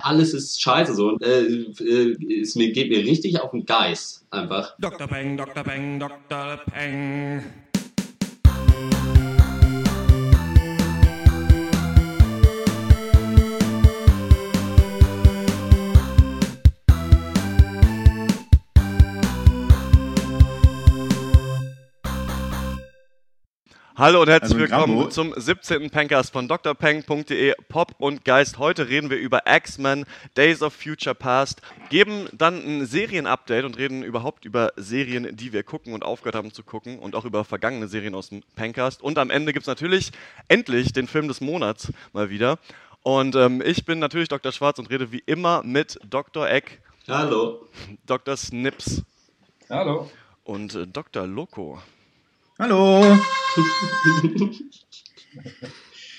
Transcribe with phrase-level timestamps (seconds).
[0.00, 1.16] Alles ist scheiße so.
[1.18, 4.74] Es geht mir richtig auf den Geist einfach.
[4.78, 5.06] Dr.
[5.08, 5.64] Peng, Dr.
[5.64, 6.60] Peng, Dr.
[6.72, 7.42] Peng.
[24.00, 25.90] Hallo und herzlich Also willkommen zum 17.
[25.90, 28.56] Pencast von drpeng.de Pop und Geist.
[28.56, 30.06] Heute reden wir über X-Men
[30.38, 35.64] Days of Future Past, geben dann ein Serienupdate und reden überhaupt über Serien, die wir
[35.64, 39.02] gucken und aufgehört haben zu gucken und auch über vergangene Serien aus dem Pencast.
[39.02, 40.12] Und am Ende gibt es natürlich
[40.48, 42.58] endlich den Film des Monats mal wieder.
[43.02, 44.50] Und ähm, ich bin natürlich Dr.
[44.50, 46.48] Schwarz und rede wie immer mit Dr.
[46.48, 47.68] Eck, Hallo.
[48.06, 48.38] Dr.
[48.38, 49.02] Snips
[49.68, 50.10] Hallo.
[50.44, 51.26] und äh, Dr.
[51.26, 51.82] Loco.
[52.60, 53.02] Hallo.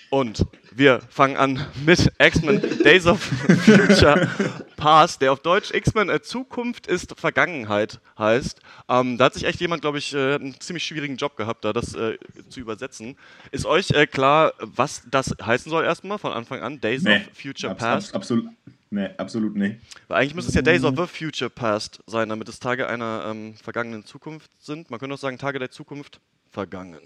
[0.09, 4.29] Und wir fangen an mit X-Men Days of Future
[4.75, 8.59] Past, der auf Deutsch X-Men äh, Zukunft ist Vergangenheit heißt.
[8.89, 11.71] Ähm, da hat sich echt jemand, glaube ich, äh, einen ziemlich schwierigen Job gehabt, da
[11.71, 12.17] das äh,
[12.49, 13.15] zu übersetzen.
[13.51, 16.81] Ist euch äh, klar, was das heißen soll erstmal von Anfang an?
[16.81, 17.17] Days Nee.
[17.17, 18.07] of Future Abs- Past?
[18.09, 18.47] abs- absolut,
[18.91, 19.77] nee, absolut nicht.
[20.07, 23.25] Weil eigentlich müsste es ja Days of the Future Past sein, damit es Tage einer
[23.27, 24.91] ähm, vergangenen Zukunft sind.
[24.91, 27.01] Man könnte auch sagen, Tage der Zukunft vergangen.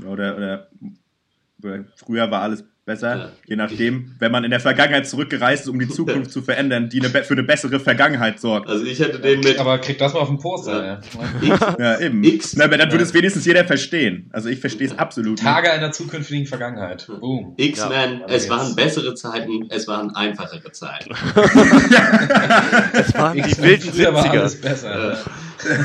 [0.00, 0.70] Oder, oder, oder
[1.96, 3.28] früher war alles besser, Ja.
[3.46, 7.00] je nachdem, wenn man in der Vergangenheit zurückgereist ist, um die Zukunft zu verändern, die
[7.00, 8.68] eine, für eine bessere Vergangenheit sorgt.
[8.68, 10.84] Also ich hätte den mit Aber kriegt das mal auf den Poster.
[10.84, 11.00] Ja.
[11.40, 12.22] X, Ja, eben.
[12.22, 12.54] X.
[12.56, 14.28] Na, aber dann würde es wenigstens jeder verstehen.
[14.34, 17.06] Also ich verstehe es absolut Tage einer zukünftigen Vergangenheit.
[17.06, 17.54] Boom.
[17.56, 21.14] X-Men, Ja, es waren bessere Zeiten, es waren einfachere Zeiten.
[22.92, 24.38] Es waren die wilden früher war 70er.
[24.40, 25.18] alles besser.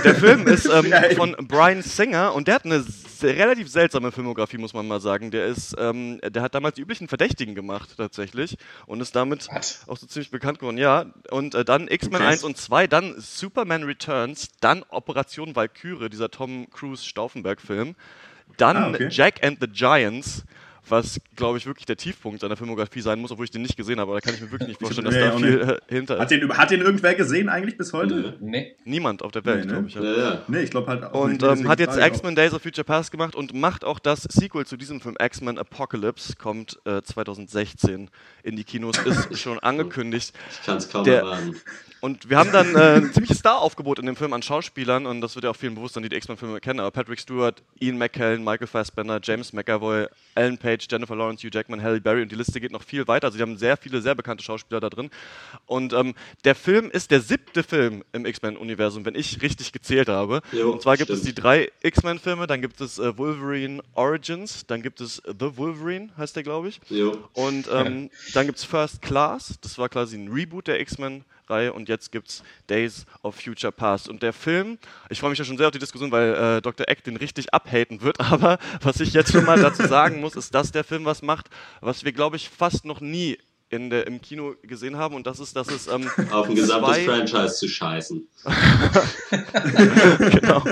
[0.04, 2.84] Der Film ist ähm, Ja, von Brian Singer und der hat eine
[3.28, 5.32] relativ seltsame Filmografie, muss man mal sagen.
[5.32, 9.88] Der ist, ähm, der hat damals die üblichen Verdächtigen gemacht, tatsächlich, und ist damit Was?
[9.88, 10.78] auch so ziemlich bekannt geworden.
[10.78, 12.26] Ja, und äh, dann X-Men Okay.
[12.32, 17.96] 1 und 2, dann Superman Returns, dann Operation Valkyrie, dieser Tom Cruise Stauffenberg-Film,
[18.58, 19.08] dann Ah, okay.
[19.12, 20.44] Jack and the Giants.
[20.90, 24.00] Was, glaube ich, wirklich der Tiefpunkt seiner Filmografie sein muss, obwohl ich den nicht gesehen
[24.00, 24.12] habe.
[24.12, 26.22] Aber da kann ich mir wirklich nicht vorstellen, dass Nee, da viel äh, hinter ist.
[26.22, 28.36] Hat den, hat den irgendwer gesehen eigentlich bis heute?
[28.40, 28.76] Nee.
[28.86, 29.74] Niemand auf der Welt, Nee, ne?
[29.74, 29.94] glaube ich.
[29.96, 30.04] ja.
[30.04, 30.42] ja, ja.
[30.48, 31.44] Nee, ich glaube halt auch Und nicht.
[31.44, 34.78] ähm, hat jetzt X-Men Days of Future Past gemacht und macht auch das Sequel zu
[34.78, 38.10] diesem Film, X-Men Apocalypse, kommt äh, 2016
[38.44, 40.34] in die Kinos, ist schon angekündigt.
[40.52, 41.56] Ich kann es kaum Der- erwarten.
[42.02, 45.36] Und wir haben dann äh, ein ziemliches Star-Aufgebot in dem Film an Schauspielern und das
[45.36, 46.80] wird ja auch vielen bewusst sein, die die X-Men-Filme kennen.
[46.80, 51.82] Aber Patrick Stewart, Ian McKellen, Michael Fassbender, James McAvoy, Ellen Page, Jennifer Lawrence, Hugh Jackman,
[51.82, 53.28] Halle Berry und die Liste geht noch viel weiter.
[53.28, 55.10] Also die haben sehr viele sehr bekannte Schauspieler da drin.
[55.66, 56.14] Und ähm,
[56.44, 60.42] der Film ist der siebte Film im X-Men-Universum, wenn ich richtig gezählt habe.
[60.52, 61.38] Jo, und zwar gibt es stimmt.
[61.38, 66.36] die drei X-Men-Filme, dann gibt es äh, Wolverine Origins, dann gibt es The Wolverine, heißt
[66.36, 66.80] der, glaube ich.
[66.90, 67.18] Jo.
[67.34, 70.80] Und ähm, dann gibt es First Class, das war quasi ein Reboot der
[71.50, 74.08] X-Men-Reihe und jetzt gibt es Days of Future Past.
[74.08, 74.78] Und der Film,
[75.10, 76.88] ich freue mich ja schon sehr auf die Diskussion, weil äh, Dr.
[76.88, 80.54] Eck den richtig abhaten wird, aber was ich jetzt schon mal dazu sagen muss, ist,
[80.54, 81.50] dass der Film was macht,
[81.82, 83.38] was wir, glaube ich, fast noch nie
[83.70, 86.96] in der, im Kino gesehen haben und das ist, dass es ähm, Auf ein gesamtes
[86.96, 88.28] zwei- Franchise zu scheißen.
[90.32, 90.64] genau.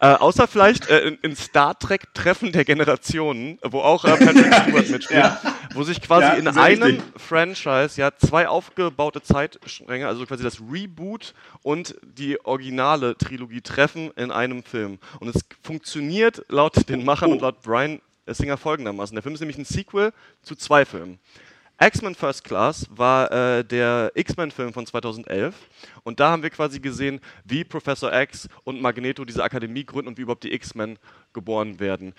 [0.00, 4.52] Äh, außer vielleicht äh, in, in Star Trek Treffen der Generationen, wo auch äh, Patrick
[4.62, 5.32] Stewart mitspielt,
[5.74, 7.02] wo sich quasi Ja, in einem richtig.
[7.16, 14.30] Franchise ja zwei aufgebaute Zeitstränge, also quasi das Reboot und die originale Trilogie treffen in
[14.32, 14.98] einem Film.
[15.20, 19.14] Und es funktioniert laut den Machern und laut Brian Singer folgendermaßen.
[19.14, 20.12] Der Film ist nämlich ein Sequel
[20.42, 21.18] zu zwei Filmen.
[21.82, 25.54] X-Men First Class war äh, der X-Men-Film von 2011
[26.02, 30.18] und da haben wir quasi gesehen, wie Professor X und Magneto diese Akademie gründen und
[30.18, 30.98] wie überhaupt die X-Men
[31.32, 32.12] geboren werden.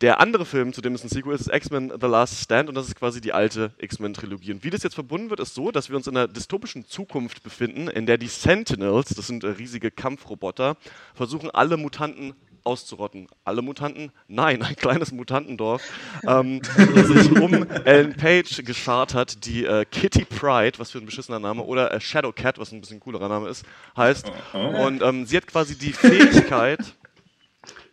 [0.00, 2.74] Der andere Film, zu dem es ein Sequel ist, ist X-Men The Last Stand und
[2.76, 4.52] das ist quasi die alte X-Men-Trilogie.
[4.52, 7.42] Und wie das jetzt verbunden wird, ist so, dass wir uns in einer dystopischen Zukunft
[7.42, 10.78] befinden, in der die Sentinels, das sind äh, riesige Kampfroboter,
[11.14, 13.28] versuchen alle Mutanten auszurotten.
[13.44, 14.10] Alle Mutanten?
[14.26, 15.82] Nein, ein kleines Mutantendorf,
[16.26, 16.60] ähm,
[16.94, 17.52] das sich um
[17.84, 22.00] Ellen Page geschart hat, die äh, Kitty Pride, was für ein beschissener Name, oder äh,
[22.00, 23.64] Shadow Cat, was ein bisschen coolerer Name ist,
[23.96, 24.30] heißt.
[24.52, 26.80] Und ähm, sie hat quasi die Fähigkeit,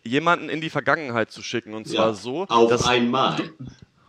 [0.04, 1.74] jemanden in die Vergangenheit zu schicken.
[1.74, 2.14] Und zwar Ja.
[2.14, 3.36] so, Auf dass einmal.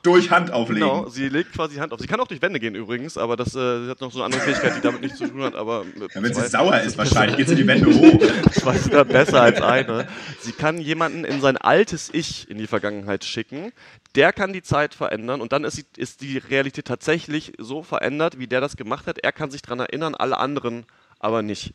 [0.04, 0.88] Durch Hand auflegen.
[0.88, 2.00] Genau, sie legt quasi die Hand auf.
[2.00, 4.26] Sie kann auch durch Wände gehen übrigens, aber das äh, sie hat noch so eine
[4.26, 5.56] andere Fähigkeit, die damit nichts zu tun hat.
[5.56, 8.52] Aber Ja, wenn sie sauer ist, wahrscheinlich geht sie die Wände hoch.
[8.52, 10.08] zwei ist da besser als eine.
[10.42, 13.72] Sie kann jemanden in sein altes Ich in die Vergangenheit schicken.
[14.16, 18.38] Der kann die Zeit verändern und dann ist die, ist die Realität tatsächlich so verändert,
[18.38, 19.20] wie der das gemacht hat.
[19.20, 20.86] Er kann sich daran erinnern, alle anderen
[21.20, 21.74] aber nicht.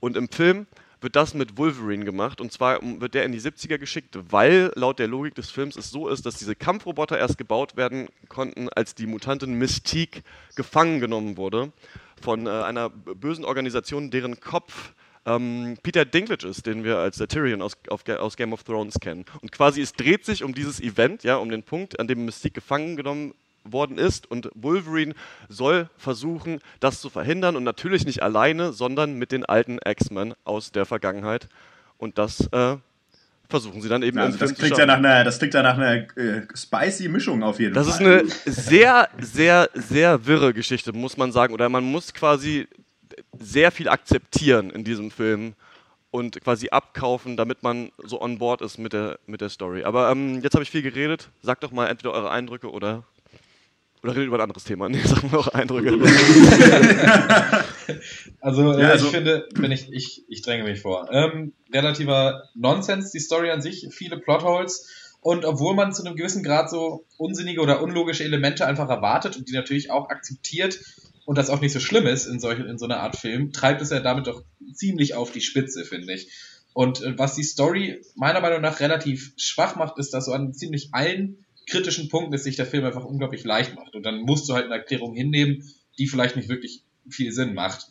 [0.00, 0.66] Und im Film
[1.00, 2.40] wird das mit Wolverine gemacht.
[2.40, 5.90] Und zwar wird der in die 70er geschickt, weil laut der Logik des Films es
[5.90, 10.22] so ist, dass diese Kampfroboter erst gebaut werden konnten, als die Mutantin Mystique
[10.56, 11.72] gefangen genommen wurde
[12.20, 14.92] von äh, einer bösen Organisation, deren Kopf
[15.26, 18.98] ähm, Peter Dinklage ist, den wir als der Tyrion aus, auf, aus, Game of Thrones
[19.00, 19.24] kennen.
[19.42, 22.54] Und quasi es dreht sich um dieses Event, ja, um den Punkt, an dem Mystique
[22.54, 23.34] gefangen genommen
[23.64, 25.14] worden ist und Wolverine
[25.48, 30.72] soll versuchen, das zu verhindern und natürlich nicht alleine, sondern mit den alten X-Men aus
[30.72, 31.48] der Vergangenheit.
[31.98, 32.76] Und das äh,
[33.50, 36.06] versuchen sie dann eben also das klingt ja nach einer, das klingt ja nach einer
[36.16, 38.22] äh, spicy Mischung auf jeden das Fall.
[38.22, 41.52] Das ist eine sehr, sehr, sehr wirre Geschichte, muss man sagen.
[41.52, 42.68] Oder man muss quasi
[43.38, 45.54] sehr viel akzeptieren in diesem Film
[46.10, 49.84] und quasi abkaufen, damit man so on board ist mit der, mit der Story.
[49.84, 51.28] Aber ähm, jetzt habe ich viel geredet.
[51.42, 53.04] Sagt doch mal entweder eure Eindrücke oder
[54.02, 54.88] oder redet über ein anderes Thema?
[54.90, 55.90] Nee, sagen wir eure Eindrücke.
[58.40, 61.08] also, äh, ja, also, ich finde, wenn ich, ich, ich dränge mich vor.
[61.12, 64.88] Ähm, relativer Nonsens, die Story an sich, viele Plotholes.
[65.20, 69.48] Und obwohl man zu einem gewissen Grad so unsinnige oder unlogische Elemente einfach erwartet und
[69.48, 70.80] die natürlich auch akzeptiert,
[71.30, 73.80] und das auch nicht so schlimm ist in, solch, in so einer Art Film, treibt
[73.82, 74.42] es ja damit doch
[74.72, 76.28] ziemlich auf die Spitze, finde ich.
[76.72, 80.52] Und äh, was die Story meiner Meinung nach relativ schwach macht, ist, dass so an
[80.52, 83.94] ziemlich allen kritischen Punkten es sich der Film einfach unglaublich leicht macht.
[83.94, 85.64] Und dann musst du halt eine Erklärung hinnehmen,
[85.98, 87.86] die vielleicht nicht wirklich viel Sinn macht.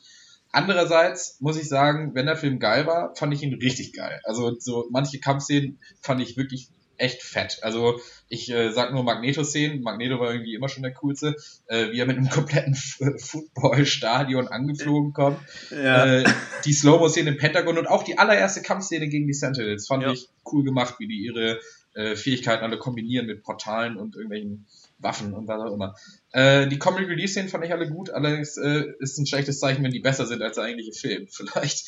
[0.51, 4.19] Andererseits muss ich sagen, wenn der Film geil war, fand ich ihn richtig geil.
[4.23, 7.59] Also so manche Kampfszenen fand ich wirklich echt fett.
[7.61, 9.81] Also ich äh, sag nur Magneto-Szenen.
[9.81, 11.35] Magneto war irgendwie immer schon der coolste,
[11.67, 15.39] äh, wie er mit einem kompletten Football-Stadion angeflogen kommt.
[15.71, 16.05] Ja.
[16.05, 16.23] Äh,
[16.65, 20.11] die Slow-Mo-Szene im Pentagon und auch die allererste Kampfszene gegen die Sentinels fand ja.
[20.11, 21.59] ich cool gemacht, wie die ihre
[21.93, 24.67] äh, Fähigkeiten alle kombinieren mit Portalen und irgendwelchen
[24.99, 25.95] Waffen und was auch immer.
[26.31, 29.83] Äh, die Comic Release Szenen fand ich alle gut, allerdings äh, ist ein schlechtes Zeichen,
[29.83, 31.87] wenn die besser sind als der eigentliche Film, vielleicht.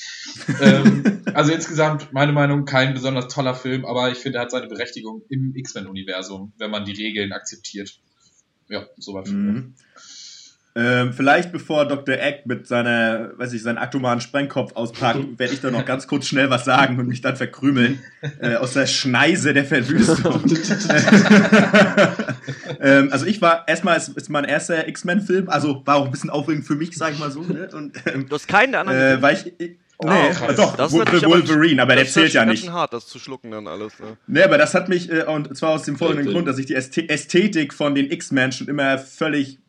[0.62, 4.68] ähm, also insgesamt, meine Meinung, kein besonders toller Film, aber ich finde, er hat seine
[4.68, 8.00] Berechtigung im X-Men-Universum, wenn man die Regeln akzeptiert.
[8.70, 9.28] Ja, soweit.
[9.28, 9.76] Mhm.
[10.74, 12.16] Ähm, vielleicht bevor Dr.
[12.16, 16.28] Eck mit seiner, weiß ich, seinen atomaren Sprengkopf auspackt, werde ich da noch ganz kurz
[16.28, 18.00] schnell was sagen und mich dann verkrümeln
[18.40, 20.42] äh, aus der Schneise der Verwüstung.
[22.80, 26.30] ähm, also ich war erstmal ist, ist mein erster X-Men-Film, also war auch ein bisschen
[26.30, 27.42] aufregend für mich, sag ich mal so.
[27.42, 27.68] Ne?
[27.74, 29.00] Und, ähm, du hast keinen der anderen.
[29.00, 29.72] Äh, weil ich, ich
[30.04, 30.56] Oh, nee, krass.
[30.56, 32.64] doch, das ist Wolverine, aber, aber der zählt ja nicht.
[32.64, 34.00] Das ist hart, das zu schlucken dann alles.
[34.00, 34.18] Ne?
[34.26, 36.74] Nee, aber das hat mich, äh, und zwar aus dem folgenden Grund, dass ich die
[36.74, 39.60] Ästhetik von den X-Men schon immer völlig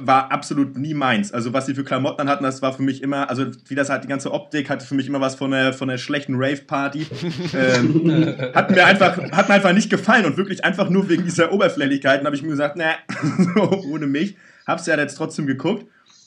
[0.00, 1.32] war absolut nie meins.
[1.32, 3.90] Also was sie für Klamotten an hatten, das war für mich immer, also wie das
[3.90, 7.06] halt die ganze Optik hatte für mich immer was von der von der schlechten Rave-Party.
[7.54, 11.52] ähm, hat mir einfach hat mir einfach nicht gefallen und wirklich einfach nur wegen dieser
[11.52, 12.94] Oberflächlichkeiten habe ich mir gesagt, ne,
[13.90, 14.36] ohne mich.
[14.66, 15.86] Hab's ja jetzt trotzdem geguckt.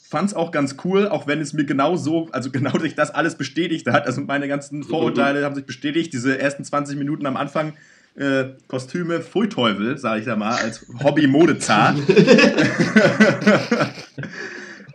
[0.10, 3.36] Fand's auch ganz cool, auch wenn es mir genau so, also genau sich das alles
[3.36, 4.06] bestätigt hat.
[4.06, 6.14] Also meine ganzen Vorurteile haben sich bestätigt.
[6.14, 7.74] Diese ersten 20 Minuten am Anfang
[8.18, 11.96] äh, Kostüme, Pfui Teufel, sage ich da mal, als Hobby-Modezar.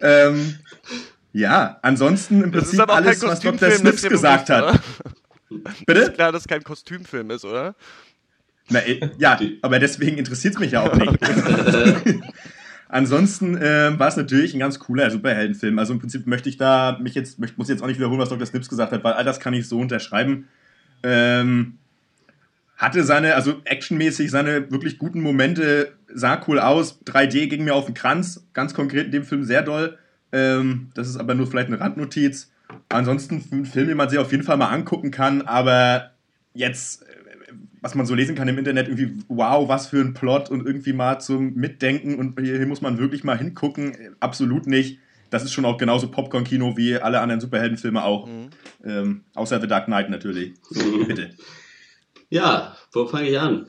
[0.00, 0.56] ähm,
[1.32, 3.70] ja, ansonsten im Prinzip alles, was Dr.
[3.70, 4.80] Snips gesagt hat.
[5.86, 6.00] Bitte?
[6.00, 7.74] Ist klar, dass es kein Kostümfilm ist, oder?
[8.69, 11.19] Na, äh, ja, aber deswegen interessiert es mich ja auch nicht.
[12.88, 15.78] Ansonsten äh, war es natürlich ein ganz cooler Superheldenfilm.
[15.78, 18.28] Also im Prinzip möchte ich da mich jetzt, möchte, muss jetzt auch nicht wiederholen, was
[18.28, 18.46] Dr.
[18.46, 20.48] Snips gesagt hat, weil all das kann ich so unterschreiben.
[21.02, 21.78] Ähm,
[22.82, 27.01] hatte seine, also actionmäßig seine wirklich guten Momente, sah cool aus.
[27.05, 29.98] 3D ging mir auf den Kranz, ganz konkret in dem Film sehr doll.
[30.32, 32.51] Ähm, das ist aber nur vielleicht eine Randnotiz.
[32.89, 36.10] Ansonsten ein Film, den man sich auf jeden Fall mal angucken kann, aber
[36.55, 40.51] jetzt, äh, was man so lesen kann im Internet, irgendwie, wow, was für ein Plot
[40.51, 44.98] und irgendwie mal zum Mitdenken und hier, hier muss man wirklich mal hingucken, absolut nicht.
[45.31, 48.27] Das ist schon auch genauso Popcorn-Kino wie alle anderen Superheldenfilme auch.
[48.27, 48.51] Mhm.
[48.84, 50.55] Ähm, außer The Dark Knight natürlich.
[50.69, 51.31] So, bitte.
[52.32, 53.67] Ja, wo fange ich an?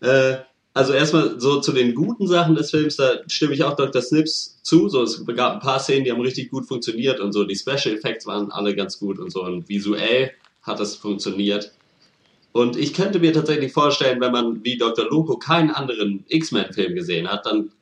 [0.00, 0.36] Äh,
[0.72, 4.00] also erstmal so zu den guten Sachen des Films, da stimme ich auch Dr.
[4.00, 4.88] Snips zu.
[4.88, 7.42] So, es gab ein paar Szenen, die haben richtig gut funktioniert und so.
[7.42, 9.42] Die Special Effects waren alle ganz gut und so.
[9.42, 10.30] Und visuell
[10.62, 11.72] hat das funktioniert.
[12.52, 15.06] Und ich könnte mir tatsächlich vorstellen, wenn man wie Dr.
[15.10, 17.72] Loco keinen anderen X-Men-Film gesehen hat, dann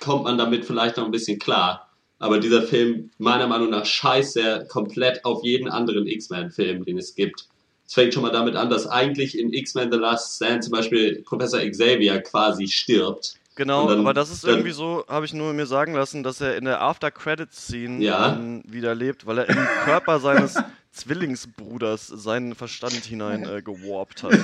[0.00, 1.90] kommt man damit vielleicht noch ein bisschen klar.
[2.18, 7.14] Aber dieser Film, meiner Meinung nach, scheißt er komplett auf jeden anderen X-Men-Film, den es
[7.14, 7.51] gibt.
[7.86, 11.22] Es fängt schon mal damit an, dass eigentlich in X-Men The Last Stand zum Beispiel
[11.24, 13.34] Professor Xavier quasi stirbt.
[13.54, 16.56] Genau, dann, aber das ist irgendwie so, habe ich nur mir sagen lassen, dass er
[16.56, 18.40] in der After-Credits-Scene ja.
[18.64, 20.54] wieder lebt, weil er im Körper seines
[20.92, 24.32] Zwillingsbruders seinen Verstand hinein äh, gewarpt hat.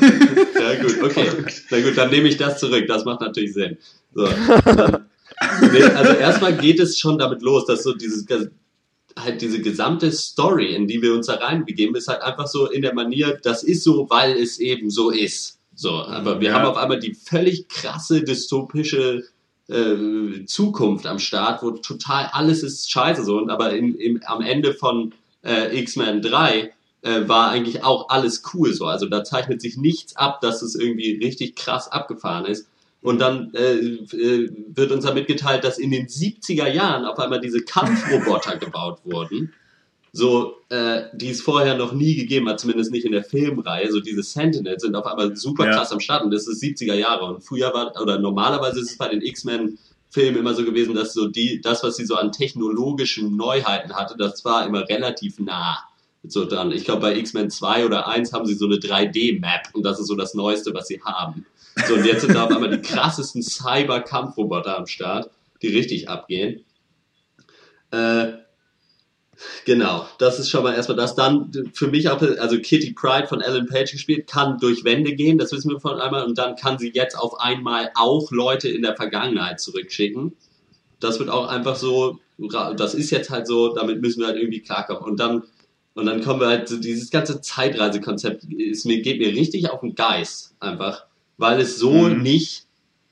[0.59, 1.31] Ja gut, okay.
[1.71, 2.87] Na gut, dann nehme ich das zurück.
[2.89, 3.79] Das macht natürlich Sinn.
[4.13, 5.07] So, dann,
[5.73, 8.27] nee, also erstmal geht es schon damit los, dass so dieses
[9.23, 12.83] halt diese gesamte Story, in die wir uns da reinbegeben, ist halt einfach so in
[12.83, 15.59] der Manier, das ist so, weil es eben so ist.
[15.75, 16.55] So, aber wir Ja.
[16.55, 19.25] haben auf einmal die völlig krasse dystopische
[19.69, 23.37] äh, Zukunft am Start, wo total alles ist scheiße so.
[23.39, 25.13] Und aber im, im, am Ende von
[25.45, 26.73] äh, X-Men 3
[27.03, 28.87] äh, war eigentlich auch alles cool so.
[28.87, 32.67] Also da zeichnet sich nichts ab, dass es irgendwie richtig krass abgefahren ist.
[33.01, 37.41] Und dann äh, äh, wird uns damit geteilt, dass in den 70er Jahren auf einmal
[37.41, 39.53] diese Kampfroboter gebaut wurden,
[40.13, 43.93] so äh, die es vorher noch nie gegeben hat, zumindest nicht in der Filmreihe.
[43.93, 45.75] So diese Sentinels sind auf einmal super Ja.
[45.75, 47.25] krass am Start und das ist 70er Jahre.
[47.27, 49.79] Und früher war, oder normalerweise ist es bei den X-Men
[50.11, 54.17] Filmen immer so gewesen, dass so die, das, was sie so an technologischen Neuheiten hatte,
[54.19, 55.79] das war immer relativ nah
[56.25, 56.73] so dran.
[56.73, 60.07] Ich glaube, bei X-Men 2 oder 1 haben sie so eine 3D-Map und das ist
[60.07, 61.47] so das Neueste, was sie haben.
[61.87, 65.31] So, und jetzt sind da auf einmal die krassesten Cyber-Kampfroboter am Start,
[65.63, 66.65] die richtig abgehen.
[67.91, 68.33] Äh,
[69.65, 71.15] genau, das ist schon mal erstmal das.
[71.15, 75.39] Dann für mich auch, also Kitty Pride von Ellen Page gespielt, kann durch Wände gehen,
[75.39, 78.83] das wissen wir von einmal, und dann kann sie jetzt auf einmal auch Leute in
[78.83, 80.37] der Vergangenheit zurückschicken.
[81.01, 82.19] Das wird auch einfach so,
[82.77, 85.03] das ist jetzt halt so, damit müssen wir halt irgendwie klarkommen.
[85.03, 85.45] Und dann,
[85.95, 89.81] und dann kommen wir halt, so dieses ganze Zeitreisekonzept ist mir, geht mir richtig auf
[89.81, 91.08] den Geist, einfach,
[91.39, 92.23] weil es so Mhm.
[92.23, 92.65] nicht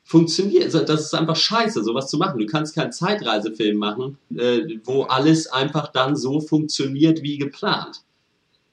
[0.05, 0.73] funktioniert.
[0.75, 2.39] Das ist einfach scheiße, sowas zu machen.
[2.39, 8.03] Du kannst keinen Zeitreisefilm machen, äh, wo alles einfach dann so funktioniert wie geplant.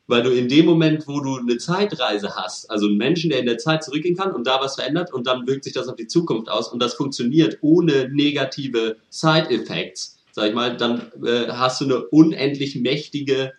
[0.06, 3.46] Weil du in dem Moment, wo du eine Zeitreise hast, also einen Menschen, der in
[3.46, 6.08] der Zeit zurückgehen kann und da was verändert und dann wirkt sich das auf die
[6.08, 11.86] Zukunft aus und das funktioniert ohne negative Side-Effects, sag ich mal, dann äh, hast du
[11.86, 13.54] eine unendlich mächtige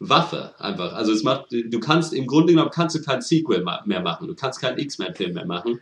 [0.00, 0.94] Waffe einfach.
[0.94, 4.34] Also es macht, du kannst im Grunde genommen kannst du kein Sequel mehr machen, du
[4.34, 5.80] kannst keinen X-Men-Film mehr machen,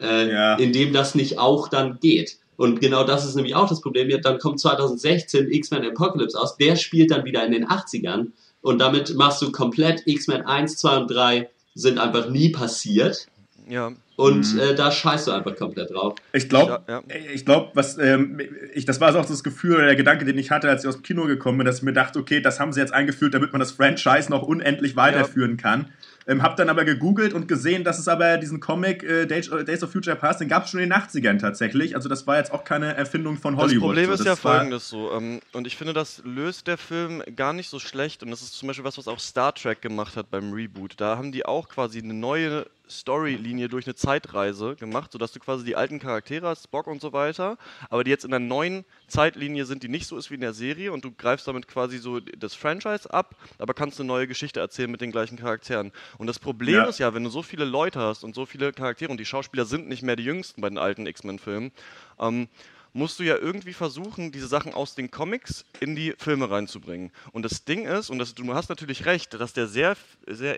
[0.00, 0.54] äh, Ja.
[0.56, 2.38] in dem das nicht auch dann geht.
[2.56, 4.08] Und genau das ist nämlich auch das Problem.
[4.22, 8.28] Dann kommt 2016 X-Men Apocalypse aus, der spielt dann wieder in den 80ern
[8.62, 13.26] und damit machst du komplett X-Men 1, 2 und 3 sind einfach nie passiert
[13.68, 14.60] Ja, und Mhm.
[14.60, 16.14] äh, da scheißt du einfach komplett drauf.
[16.32, 17.02] Ich glaube, Ja,
[17.34, 18.40] ich glaube, was ähm,
[18.72, 20.96] ich, das war auch das Gefühl oder der Gedanke, den ich hatte, als ich aus
[20.96, 23.52] dem Kino gekommen bin, dass ich mir dachte, okay, das haben sie jetzt eingeführt, damit
[23.52, 25.90] man das Franchise noch unendlich weiterführen kann.
[26.28, 29.84] Ähm, hab dann aber gegoogelt und gesehen, dass es aber diesen Comic äh, Days, Days
[29.84, 31.94] of Future Past, den gab es schon in den 80ern tatsächlich.
[31.94, 33.74] Also das war jetzt auch keine Erfindung von Hollywood.
[33.74, 34.12] Das Problem so.
[34.12, 37.68] ist das ja folgendes so, ähm, und ich finde, das löst der Film gar nicht
[37.68, 40.52] so schlecht, und das ist zum Beispiel was, was auch Star Trek gemacht hat beim
[40.52, 40.94] Reboot.
[40.96, 45.64] Da haben die auch quasi eine neue Storylinie durch eine Zeitreise gemacht, sodass du quasi
[45.64, 47.58] die alten Charaktere hast, Spock und so weiter,
[47.90, 50.52] aber die jetzt in einer neuen Zeitlinie sind, die nicht so ist wie in der
[50.52, 54.60] Serie, und du greifst damit quasi so das Franchise ab, aber kannst eine neue Geschichte
[54.60, 55.92] erzählen mit den gleichen Charakteren.
[56.18, 56.84] Und das Problem Ja.
[56.84, 59.64] ist ja, wenn du so viele Leute hast und so viele Charaktere, und die Schauspieler
[59.64, 61.72] sind nicht mehr die jüngsten bei den alten X-Men-Filmen,
[62.20, 62.48] ähm,
[62.96, 67.12] musst du ja irgendwie versuchen, diese Sachen aus den Comics in die Filme reinzubringen.
[67.32, 70.56] Und das Ding ist, und das, du hast natürlich recht, dass der sehr, sehr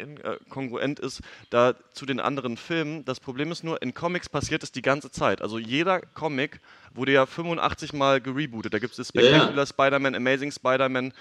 [0.49, 3.05] kongruent ist da zu den anderen Filmen.
[3.05, 5.43] Das Problem ist nur, in Comics passiert es die ganze Zeit.
[5.43, 6.61] Also jeder Comic
[6.95, 8.73] wurde ja 85 Mal gerebootet.
[8.73, 9.29] Da gibt es Ja, ja.
[9.29, 11.13] Spectacular Spider-Man, Amazing Spider-Man,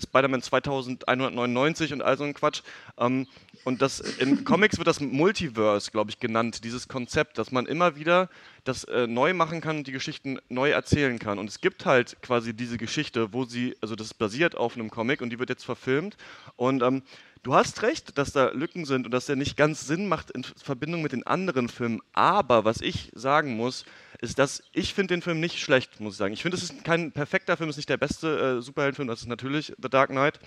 [0.00, 2.62] Spider-Man 2199 und all so ein Quatsch.
[2.98, 3.26] Ähm,
[3.64, 7.96] und das in Comics wird das Multiverse, glaube ich, genannt, dieses Konzept, dass man immer
[7.96, 8.28] wieder
[8.64, 11.38] das äh, neu machen kann und die Geschichten neu erzählen kann.
[11.38, 15.20] Und es gibt halt quasi diese Geschichte, wo sie, also das basiert auf einem Comic
[15.20, 16.16] und die wird jetzt verfilmt.
[16.56, 17.02] Und ähm,
[17.42, 20.44] du hast recht, dass da Lücken sind und dass der nicht ganz Sinn macht in
[20.44, 22.00] Verbindung mit den anderen Filmen.
[22.12, 23.84] Aber was ich sagen muss,
[24.24, 26.34] ist, dass ich finde den Film nicht schlecht, muss ich sagen.
[26.34, 29.20] Ich finde, es ist kein perfekter Film, es ist nicht der beste äh, Superheldenfilm, das
[29.20, 30.40] ist natürlich The Dark Knight.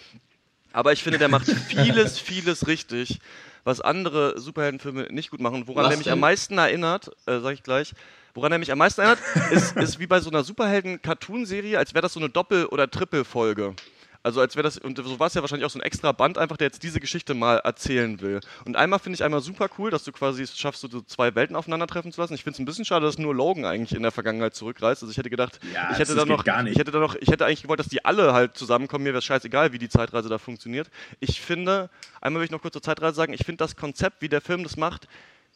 [0.73, 3.19] Aber ich finde, der macht vieles, vieles richtig,
[3.63, 5.67] was andere Superheldenfilme nicht gut machen.
[5.67, 6.13] Woran Was der mich denn?
[6.13, 7.93] am meisten erinnert, äh, sage ich gleich,
[8.33, 9.19] woran er mich am meisten erinnert,
[9.51, 13.75] ist, ist wie bei so einer Superhelden-Cartoon-Serie, als wäre das so eine Doppel- oder Triple-Folge.
[14.23, 16.37] Also als wäre das, und so war es ja wahrscheinlich auch so ein extra Band
[16.37, 18.39] einfach, der jetzt diese Geschichte mal erzählen will.
[18.65, 21.55] Und einmal finde ich einmal super cool, dass du quasi es schaffst, so zwei Welten
[21.55, 22.33] aufeinandertreffen zu lassen.
[22.33, 25.03] Ich finde es ein bisschen schade, dass nur Logan eigentlich in der Vergangenheit zurückreist.
[25.03, 26.73] Also ich hätte gedacht, Ja, ich hätte da noch, gar nicht.
[26.73, 29.03] ich hätte da noch, ich hätte eigentlich gewollt, dass die alle halt zusammenkommen.
[29.03, 30.89] Mir wäre es scheißegal, wie die Zeitreise da funktioniert.
[31.19, 31.89] Ich finde,
[32.21, 34.63] einmal will ich noch kurz zur Zeitreise sagen, ich finde das Konzept, wie der Film
[34.63, 35.07] das macht,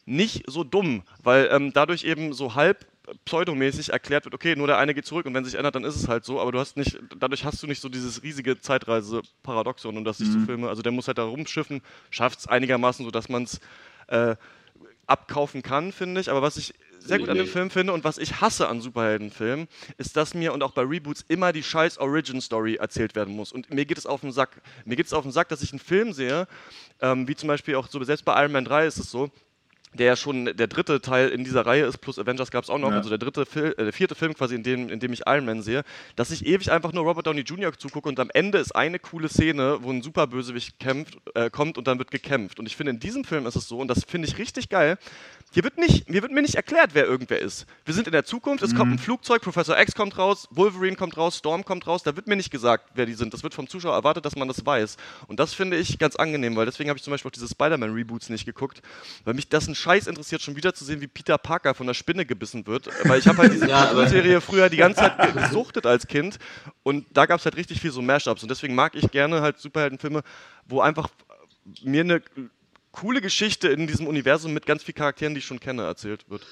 [0.04, 2.86] nicht so dumm, weil ähm, dadurch eben so halb
[3.24, 5.96] pseudomäßig erklärt wird, okay, nur der eine geht zurück und wenn sich ändert, dann ist
[5.96, 9.96] es halt so, aber du hast nicht, dadurch hast du nicht so dieses riesige Zeitreise-Paradoxon
[9.96, 13.10] und dass sich so Filme, also der muss halt da rumschiffen, schafft es einigermaßen so,
[13.10, 13.60] dass man es
[14.08, 14.36] äh,
[15.06, 17.46] abkaufen kann, finde ich, aber was ich sehr gut an dem.
[17.46, 19.68] Film finde und was ich hasse an Superheldenfilmen,
[19.98, 23.52] ist, dass mir und auch bei Reboots immer die scheiß Origin-Story erzählt werden muss.
[23.52, 24.62] Und mir geht es auf den Sack.
[24.84, 26.46] Mir geht es auf den Sack, dass ich einen Film sehe,
[27.00, 29.30] ähm, wie zum Beispiel auch so, selbst bei Iron Man 3 ist es so,
[29.94, 32.78] der ja schon der dritte Teil in dieser Reihe ist, plus Avengers gab es auch
[32.78, 32.96] noch, Ja.
[32.96, 35.44] also der dritte Fil äh, der vierte Film quasi, in dem, in dem ich Iron
[35.44, 35.82] Man sehe,
[36.16, 37.76] dass ich ewig einfach nur Robert Downey Jr.
[37.76, 41.86] zugucke und am Ende ist eine coole Szene, wo ein Superbösewicht kämpft, äh, kommt und
[41.86, 42.58] dann wird gekämpft.
[42.58, 44.98] Und ich finde, in diesem Film ist es so, und das finde ich richtig geil,
[45.52, 47.66] hier wird, nicht, hier wird mir nicht erklärt, wer irgendwer ist.
[47.84, 51.18] Wir sind in der Zukunft, es kommt ein Flugzeug, Professor X kommt raus, Wolverine kommt
[51.18, 53.34] raus, Storm kommt raus, da wird mir nicht gesagt, wer die sind.
[53.34, 54.96] Das wird vom Zuschauer erwartet, dass man das weiß.
[55.26, 58.30] Und das finde ich ganz angenehm, weil deswegen habe ich zum Beispiel auch diese Spider-Man-Reboots
[58.30, 58.80] nicht geguckt,
[59.24, 61.94] weil mich das ein Scheiß interessiert, schon wieder zu sehen, wie Peter Parker von der
[61.94, 62.88] Spinne gebissen wird.
[63.04, 66.38] Weil ich habe halt diese Ja, Serie früher die ganze Zeit gesuchtet als Kind
[66.82, 69.58] und da gab es halt richtig viel so Mashups und deswegen mag ich gerne halt
[69.58, 70.22] Superheldenfilme,
[70.66, 71.08] wo einfach
[71.82, 72.22] mir eine
[72.92, 76.42] coole Geschichte in diesem Universum mit ganz vielen Charakteren, die ich schon kenne, erzählt wird.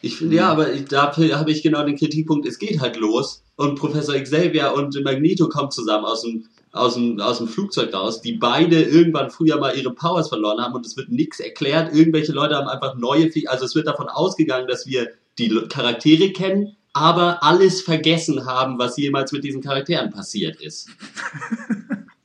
[0.00, 3.42] Ich finde, ja, aber ich, dafür habe ich genau den Kritikpunkt, es geht halt los
[3.56, 8.22] und Professor Xavier und Magneto kommen zusammen aus dem, aus dem, aus dem Flugzeug raus,
[8.22, 11.92] die beide irgendwann früher mal ihre Powers verloren haben und es wird nichts erklärt.
[11.92, 16.76] Irgendwelche Leute haben einfach neue, also es wird davon ausgegangen, dass wir die Charaktere kennen,
[16.92, 20.88] aber alles vergessen haben, was jemals mit diesen Charakteren passiert ist.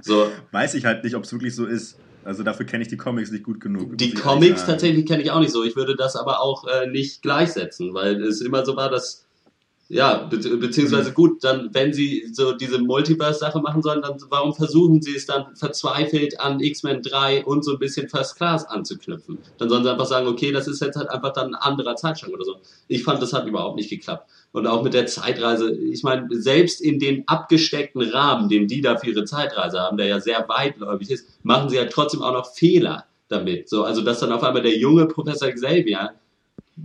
[0.06, 1.98] So, Weiß ich halt nicht, ob es wirklich so ist.
[2.26, 3.98] Also dafür kenne ich die Comics nicht gut genug.
[3.98, 5.64] Die Comics tatsächlich kenne ich auch nicht so.
[5.64, 9.26] Ich würde das aber auch äh, nicht gleichsetzen, weil es immer so war, dass
[9.90, 11.14] ja, be beziehungsweise Mhm.
[11.14, 15.56] gut, dann, wenn sie so diese Multiverse-Sache machen sollen, dann warum versuchen sie es dann
[15.56, 19.40] verzweifelt an X-Men 3 und so ein bisschen First Class anzuknüpfen?
[19.58, 22.32] Dann sollen sie einfach sagen, okay, das ist jetzt halt einfach dann ein anderer Zeitstrang
[22.34, 22.56] oder so.
[22.88, 24.28] Ich fand, das hat überhaupt nicht geklappt.
[24.54, 28.98] Und auch mit der Zeitreise, ich meine, selbst in den abgesteckten Rahmen, den die da
[28.98, 32.54] für ihre Zeitreise haben, der ja sehr weitläufig ist, machen sie ja trotzdem auch noch
[32.54, 33.68] Fehler damit.
[33.68, 36.12] So, also dass dann auf einmal der junge Professor Xavier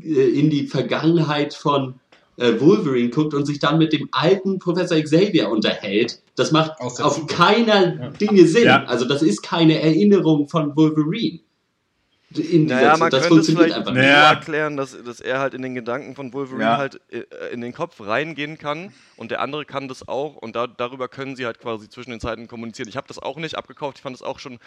[0.02, 2.00] äh, in die Vergangenheit von
[2.38, 6.94] äh, Wolverine guckt und sich dann mit dem alten Professor Xavier unterhält, das macht auf
[6.94, 7.28] Zukunft.
[7.28, 8.08] keiner Ja.
[8.10, 8.64] Dinge Sinn.
[8.64, 8.84] Ja.
[8.84, 11.40] Also das ist keine Erinnerung von Wolverine.
[12.34, 14.02] In dieser Naja, man das könnte es vielleicht einfach nicht.
[14.02, 14.30] Naja.
[14.32, 16.76] erklären, dass, dass er halt in den Gedanken von Wolverine Ja.
[16.76, 20.66] halt äh, in den Kopf reingehen kann und der andere kann das auch und da,
[20.66, 22.88] darüber können sie halt quasi zwischen den Zeiten kommunizieren.
[22.88, 24.58] Ich habe das auch nicht abgekauft, ich fand das auch schon,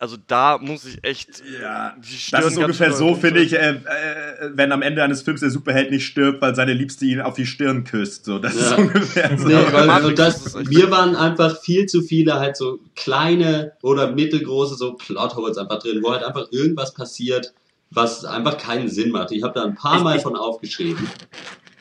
[0.00, 3.70] also da muss ich echt Ja, die Stirn das ist ungefähr so, finde ich, äh,
[3.70, 7.34] äh, wenn am Ende eines Films der Superheld nicht stirbt, weil seine Liebste ihn auf
[7.34, 8.24] die Stirn küsst.
[8.24, 8.72] So, das Ja.
[8.72, 9.48] ist ungefähr so.
[9.48, 14.76] Nee, Ja, und das, mir waren einfach viel zu viele halt so kleine oder mittelgroße
[14.76, 17.52] so Plotholes einfach drin, wo halt einfach irgendwas passiert,
[17.90, 19.32] was einfach keinen Sinn macht.
[19.32, 21.08] Ich habe da ein paar Mal von aufgeschrieben.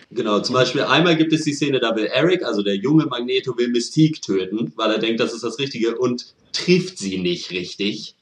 [0.09, 3.57] Genau, zum Beispiel einmal gibt es die Szene, da will Eric, also der junge Magneto,
[3.57, 6.33] will Mystique töten, weil er denkt, das ist das Richtige und
[6.65, 8.15] trifft sie nicht richtig.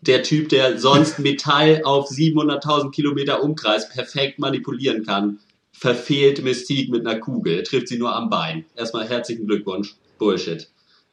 [0.00, 5.38] Der Typ, der sonst Metall auf 700.000 Kilometer Umkreis perfekt manipulieren kann,
[5.72, 8.64] verfehlt Mystique mit einer Kugel, trifft sie nur am Bein.
[8.76, 9.94] Erstmal herzlichen Glückwunsch.
[10.18, 10.68] Bullshit.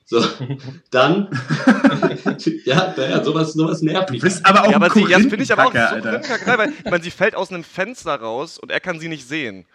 [0.05, 0.23] So,
[0.91, 1.29] dann,
[2.65, 4.21] ja, naja, sowas, sowas nervt Du mich.
[4.23, 6.01] bist aber auch Ja, aber ein sie, das finde ich aber auch so Alter.
[6.01, 9.27] Korinthenkacker, weil ich meine, sie fällt aus einem Fenster raus und er kann sie nicht
[9.27, 9.65] sehen.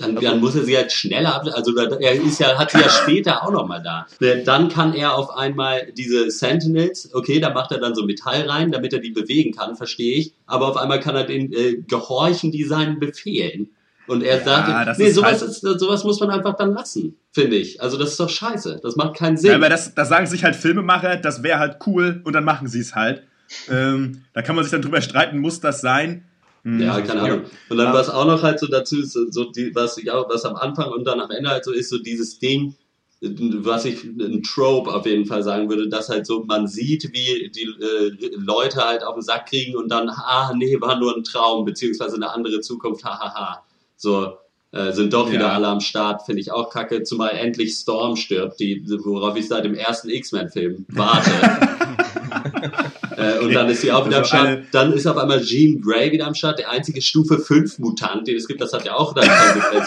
[0.00, 2.88] Dann, dann muss er sie halt schneller ab, also er ist ja, hat sie ja
[2.88, 4.06] später auch nochmal da.
[4.44, 8.72] Dann kann er auf einmal diese Sentinels, okay, da macht er dann so Metall rein,
[8.72, 10.32] damit er die bewegen kann, verstehe ich.
[10.46, 13.68] Aber auf einmal kann er den äh, gehorchen, die seinen Befehlen.
[14.06, 17.16] Und er Ja, sagt, nee, ist sowas, halt- ist, sowas muss man einfach dann lassen,
[17.30, 17.80] finde ich.
[17.80, 18.80] Also das ist doch scheiße.
[18.82, 19.50] Das macht keinen Sinn.
[19.50, 22.66] Ja, aber das, das sagen sich halt Filmemacher, das wäre halt cool und dann machen
[22.66, 23.22] sie es halt.
[23.70, 26.24] Ähm, da kann man sich dann drüber streiten, muss das sein?
[26.64, 27.42] Ja, keine Ahnung.
[27.68, 30.44] Und dann was auch noch halt so dazu ist, so die, was ich auch, was
[30.44, 32.74] am Anfang und dann am Ende halt so ist, so dieses Ding,
[33.22, 37.50] was ich ein Trope auf jeden Fall sagen würde, dass halt so man sieht, wie
[37.50, 41.24] die äh, Leute halt auf den Sack kriegen und dann, ah, nee, war nur ein
[41.24, 43.62] Traum, beziehungsweise eine andere Zukunft, hahaha.
[43.96, 44.38] So,
[44.72, 45.52] äh, sind doch wieder Ja.
[45.52, 49.64] alle am Start, finde ich auch kacke, zumal endlich Storm stirbt, die, worauf ich seit
[49.64, 51.30] dem ersten X-Men-Film warte.
[53.20, 54.46] äh, und dann ist sie auch wieder am Also Start.
[54.46, 58.26] alle- Dann ist auf einmal Jean Grey wieder am Start, der einzige Stufe 5 Mutant,
[58.26, 59.24] den es gibt, das hat ja auch dann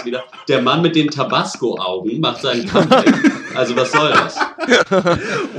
[0.06, 0.24] wieder.
[0.48, 3.14] Der Mann mit den Tabasco-Augen macht seinen Comeback.
[3.56, 4.36] Also was soll das?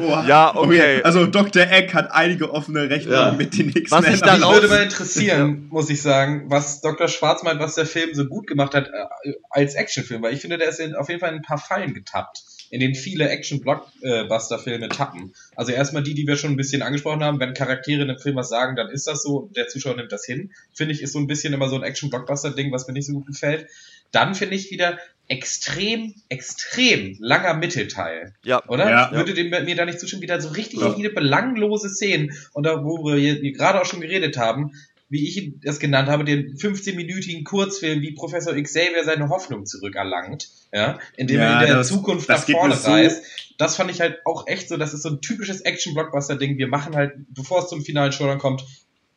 [0.01, 1.01] Oh, Ja, okay.
[1.03, 1.63] Also Dr.
[1.63, 3.33] Eck hat einige offene Rechnungen Ja.
[3.33, 4.05] mit den X-Men.
[4.05, 7.09] Was ich daraus- würde mal interessieren, muss ich sagen, was Dr.
[7.09, 10.59] Schwarz meint, was der Film so gut gemacht hat äh, als Actionfilm, weil ich finde,
[10.59, 12.43] der ist in, auf jeden Fall in ein paar Fallen getappt,
[12.75, 15.33] in denen viele Action-Blockbuster-Filme tappen.
[15.55, 18.35] Also erstmal die, die wir schon ein bisschen angesprochen haben, wenn Charaktere in einem Film
[18.35, 20.51] was sagen, dann ist das so, der Zuschauer nimmt das hin.
[20.73, 23.29] Finde ich, ist so ein bisschen immer so ein Action-Blockbuster-Ding, was mir nicht so gut
[23.29, 23.69] gefällt.
[24.11, 28.35] Dann finde ich wieder extrem, extrem langer Mittelteil.
[28.43, 28.61] Ja.
[28.67, 28.91] Oder?
[28.91, 29.13] Ja.
[29.13, 30.93] Würde dem, mir da nicht zustimmen, wieder so richtig Ja.
[30.95, 32.37] viele belanglose Szenen.
[32.55, 34.73] Und da, wo wir hier gerade auch schon geredet haben,
[35.15, 40.99] wie ich es genannt habe, den 15-minütigen Kurzfilm, wie Professor Xavier seine Hoffnung zurückerlangt, ja,
[41.17, 43.23] indem Ja, er in der das- Zukunft das nach vorne so- reist.
[43.57, 46.59] Das fand ich halt auch echt so, das ist so ein typisches Action-Blockbuster-Ding.
[46.59, 48.65] Wir machen halt, bevor es zum finalen Showdown kommt,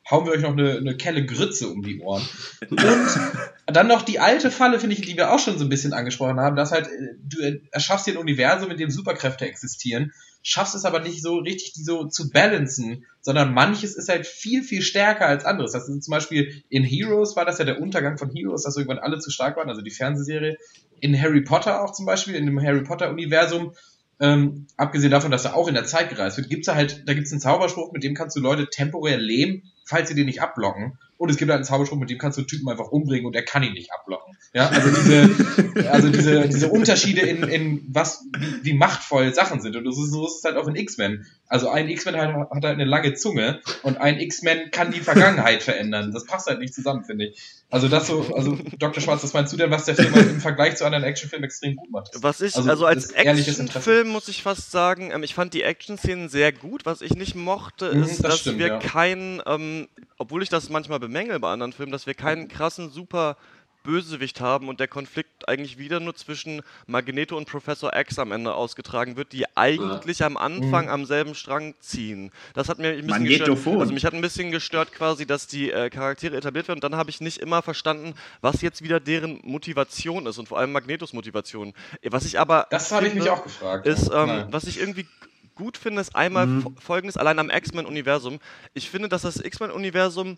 [0.09, 2.21] hauen wir euch noch eine, eine Kelle Grütze um die Ohren.
[2.69, 2.79] Und
[3.65, 6.39] dann noch die alte Falle, finde ich, die wir auch schon so ein bisschen angesprochen
[6.39, 7.39] haben, dass halt, äh, du
[7.71, 11.83] erschaffst hier ein Universum, in dem Superkräfte existieren, schaffst es aber nicht so richtig, die
[11.83, 15.73] so zu balancen, sondern manches ist halt viel, viel stärker als anderes.
[15.73, 18.99] Das ist zum Beispiel in Heroes war das ja der Untergang von Heroes, dass irgendwann
[18.99, 20.57] alle zu stark waren, also die Fernsehserie.
[20.99, 23.73] In Harry Potter auch zum Beispiel, in dem Harry Potter Universum,
[24.19, 27.13] ähm, abgesehen davon, dass er auch in der Zeit gereist wird, gibt's da halt, da
[27.13, 30.97] gibt's einen Zauberspruch, mit dem kannst du Leute temporär lähmen, falls sie den nicht abblocken.
[31.17, 33.43] Und es gibt halt einen Zauberspruch, mit dem kannst du Typen einfach umbringen und er
[33.43, 34.37] kann ihn nicht abblocken.
[34.53, 39.75] Ja, also diese, also diese, diese Unterschiede in, in was, wie, wie machtvoll Sachen sind.
[39.75, 41.25] Und das ist, so ist es halt auch in X-Men.
[41.47, 45.63] Also ein X-Men hat, hat halt eine lange Zunge und ein X-Men kann die Vergangenheit
[45.63, 46.11] verändern.
[46.11, 47.39] Das passt halt nicht zusammen, finde ich.
[47.69, 49.01] Also das so, also Dr.
[49.03, 51.75] Schwarz, was meinst du denn, was der Film halt im Vergleich zu anderen Actionfilmen extrem
[51.75, 52.11] gut macht?
[52.21, 56.29] Was ich, also, also als Actionfilm muss ich fast sagen, ähm, ich fand die Action-Szenen
[56.29, 56.85] sehr gut.
[56.85, 58.79] Was ich nicht mochte, mhm, ist, das dass stimmt, wir ja.
[58.79, 63.37] keinen, ähm, obwohl ich das manchmal bemängel bei anderen Filmen, dass wir keinen krassen, super
[63.83, 68.53] Bösewicht haben und der Konflikt eigentlich wieder nur zwischen Magneto und Professor X am Ende
[68.53, 70.91] ausgetragen wird, die eigentlich am Anfang mhm.
[70.91, 72.31] am selben Strang ziehen.
[72.53, 73.65] Das hat mir ein bisschen gestört.
[73.79, 76.97] Also mich hat ein bisschen gestört quasi, dass die äh, Charaktere etabliert werden und dann
[76.97, 81.13] habe ich nicht immer verstanden, was jetzt wieder deren Motivation ist und vor allem Magnetos
[81.13, 81.73] Motivation.
[82.03, 83.87] Was ich aber Das habe ich mich auch gefragt.
[83.87, 85.07] Ist, ähm, was ich irgendwie
[85.55, 86.75] gut finde, ist einmal mhm.
[86.77, 88.39] folgendes, allein am X-Men-Universum.
[88.73, 90.37] Ich finde, dass das X-Men-Universum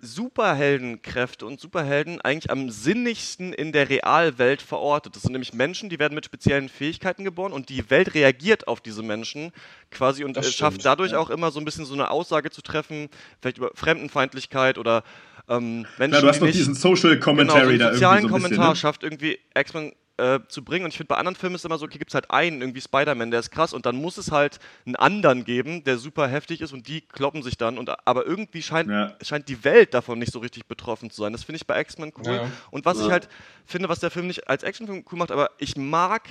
[0.00, 5.16] Superheldenkräfte und Superhelden eigentlich am sinnigsten in der Realwelt verortet.
[5.16, 8.80] Das sind nämlich Menschen, die werden mit speziellen Fähigkeiten geboren und die Welt reagiert auf
[8.80, 9.52] diese Menschen
[9.90, 11.18] quasi und das schafft dadurch ja.
[11.18, 13.08] auch immer so ein bisschen so eine Aussage zu treffen,
[13.40, 15.02] vielleicht über Fremdenfeindlichkeit oder
[15.48, 16.14] ähm, Menschen.
[16.14, 18.42] Ja, du hast noch diesen Social Commentary genau, so einen sozialen da irgendwie so ein
[18.42, 18.76] Kommentar bisschen, ne?
[18.76, 20.84] schafft irgendwie X-Men äh, zu bringen.
[20.84, 22.60] Und ich finde, bei anderen Filmen ist es immer so, okay, gibt es halt einen,
[22.60, 26.28] irgendwie Spider-Man, der ist krass und dann muss es halt einen anderen geben, der super
[26.28, 27.78] heftig ist und die kloppen sich dann.
[27.78, 29.14] Und, aber irgendwie scheint, ja.
[29.22, 31.32] scheint die Welt davon nicht so richtig betroffen zu sein.
[31.32, 32.34] Das finde ich bei X-Men cool.
[32.34, 32.50] Ja.
[32.70, 33.06] Und was ja.
[33.06, 33.28] ich halt
[33.64, 36.22] finde, was der Film nicht als Actionfilm cool macht, aber ich mag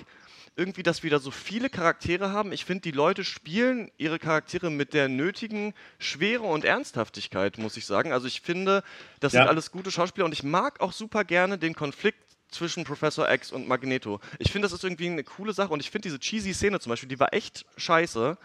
[0.58, 2.52] irgendwie, dass wir da so viele Charaktere haben.
[2.52, 7.86] Ich finde, die Leute spielen ihre Charaktere mit der nötigen Schwere und Ernsthaftigkeit, muss ich
[7.86, 8.12] sagen.
[8.12, 8.84] Also ich finde,
[9.20, 9.42] das ja.
[9.42, 13.52] sind alles gute Schauspieler und ich mag auch super gerne den Konflikt zwischen Professor X
[13.52, 14.20] und Magneto.
[14.40, 16.92] Ich finde, das ist irgendwie eine coole Sache und ich finde diese cheesy Szene zum
[16.92, 18.38] Beispiel, die war echt scheiße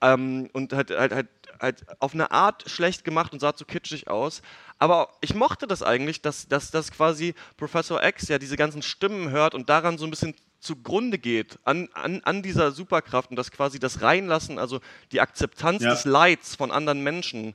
[0.00, 1.28] ähm, und halt, halt, halt,
[1.60, 4.42] halt auf eine Art schlecht gemacht und sah zu kitschig aus.
[4.78, 9.30] Aber ich mochte das eigentlich, dass, dass, dass quasi Professor X ja diese ganzen Stimmen
[9.30, 13.50] hört und daran so ein bisschen zugrunde geht, an, an, an dieser Superkraft und das
[13.50, 15.90] quasi das Reinlassen, also die Akzeptanz ja.
[15.90, 17.54] des Leids von anderen Menschen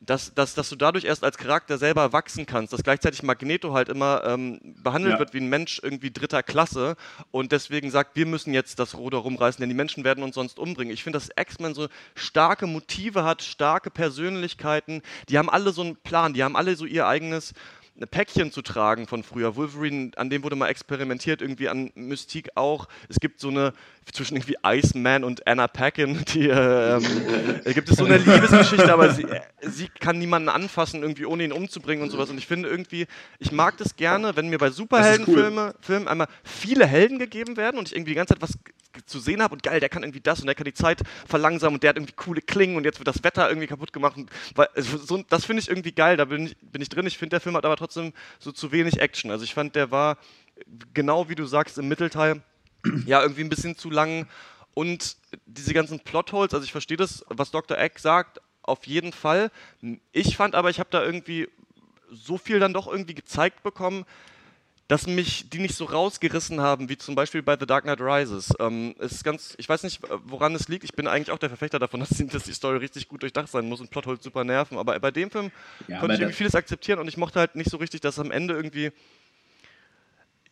[0.00, 3.88] dass, dass, dass du dadurch erst als Charakter selber wachsen kannst, dass gleichzeitig Magneto halt
[3.88, 5.18] immer ähm, behandelt ja.
[5.18, 6.96] wird wie ein Mensch irgendwie dritter Klasse
[7.30, 10.58] und deswegen sagt, wir müssen jetzt das Ruder rumreißen, denn die Menschen werden uns sonst
[10.58, 10.92] umbringen.
[10.92, 15.96] Ich finde, dass X-Men so starke Motive hat, starke Persönlichkeiten, die haben alle so einen
[15.96, 17.54] Plan, die haben alle so ihr eigenes
[18.04, 19.56] Päckchen zu tragen von früher.
[19.56, 22.88] Wolverine, an dem wurde mal experimentiert, irgendwie an Mystik auch.
[23.08, 23.72] Es gibt so eine,
[24.12, 29.12] zwischen irgendwie Iceman und Anna Paquin, die, äh, äh, gibt es so eine Liebesgeschichte, aber
[29.12, 32.28] sie, äh, sie kann niemanden anfassen, irgendwie ohne ihn umzubringen und sowas.
[32.28, 33.06] Und ich finde irgendwie,
[33.38, 36.08] ich mag das gerne, wenn mir bei Superheldenfilmen cool.
[36.08, 38.58] einmal viele Helden gegeben werden und ich irgendwie die ganze Zeit was
[39.04, 41.74] zu sehen habe und geil, der kann irgendwie das und der kann die Zeit verlangsamen
[41.74, 44.16] und der hat irgendwie coole Klingen und jetzt wird das Wetter irgendwie kaputt gemacht.
[44.16, 47.06] Und, weil, also so, das finde ich irgendwie geil, da bin ich, bin ich drin.
[47.06, 49.30] Ich finde, der Film hat aber trotzdem so zu wenig Action.
[49.30, 50.18] Also ich fand, der war
[50.94, 52.42] genau wie du sagst im Mittelteil
[53.06, 54.28] ja irgendwie ein bisschen zu lang
[54.74, 57.78] und diese ganzen Plotholes, also ich verstehe das, was Dr.
[57.78, 59.50] Egg sagt, auf jeden Fall.
[60.12, 61.48] Ich fand aber, ich habe da irgendwie
[62.10, 64.04] so viel dann doch irgendwie gezeigt bekommen,
[64.88, 68.52] dass mich die nicht so rausgerissen haben, wie zum Beispiel bei The Dark Knight Rises.
[68.60, 70.84] Ähm, ist ganz, ich weiß nicht, woran es liegt.
[70.84, 73.48] Ich bin eigentlich auch der Verfechter davon, dass die, dass die Story richtig gut durchdacht
[73.48, 74.78] sein muss und Plotholes super nerven.
[74.78, 75.50] Aber bei dem Film
[75.88, 78.30] ja, konnte ich irgendwie vieles akzeptieren und ich mochte halt nicht so richtig, dass am
[78.30, 78.92] Ende irgendwie,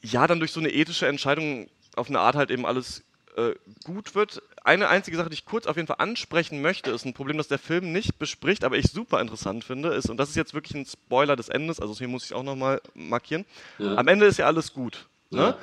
[0.03, 3.05] ja, dann durch so eine ethische Entscheidung auf eine Art halt eben alles
[3.37, 4.43] äh, gut wird.
[4.63, 7.49] Eine einzige Sache, die ich kurz auf jeden Fall ansprechen möchte, ist ein Problem, das
[7.49, 10.75] der Film nicht bespricht, aber ich super interessant finde, ist, und das ist jetzt wirklich
[10.75, 13.45] ein Spoiler des Endes, also hier muss ich auch nochmal markieren,
[13.79, 13.97] ja.
[13.97, 15.07] am Ende ist ja alles gut.
[15.31, 15.41] Ne?
[15.41, 15.59] Ja.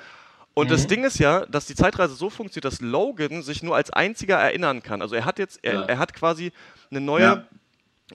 [0.54, 0.72] Und mhm.
[0.72, 4.38] das Ding ist ja, dass die Zeitreise so funktioniert, dass Logan sich nur als einziger
[4.38, 5.02] erinnern kann.
[5.02, 5.82] Also er hat jetzt, er, ja.
[5.84, 6.52] er hat quasi
[6.90, 7.46] eine neue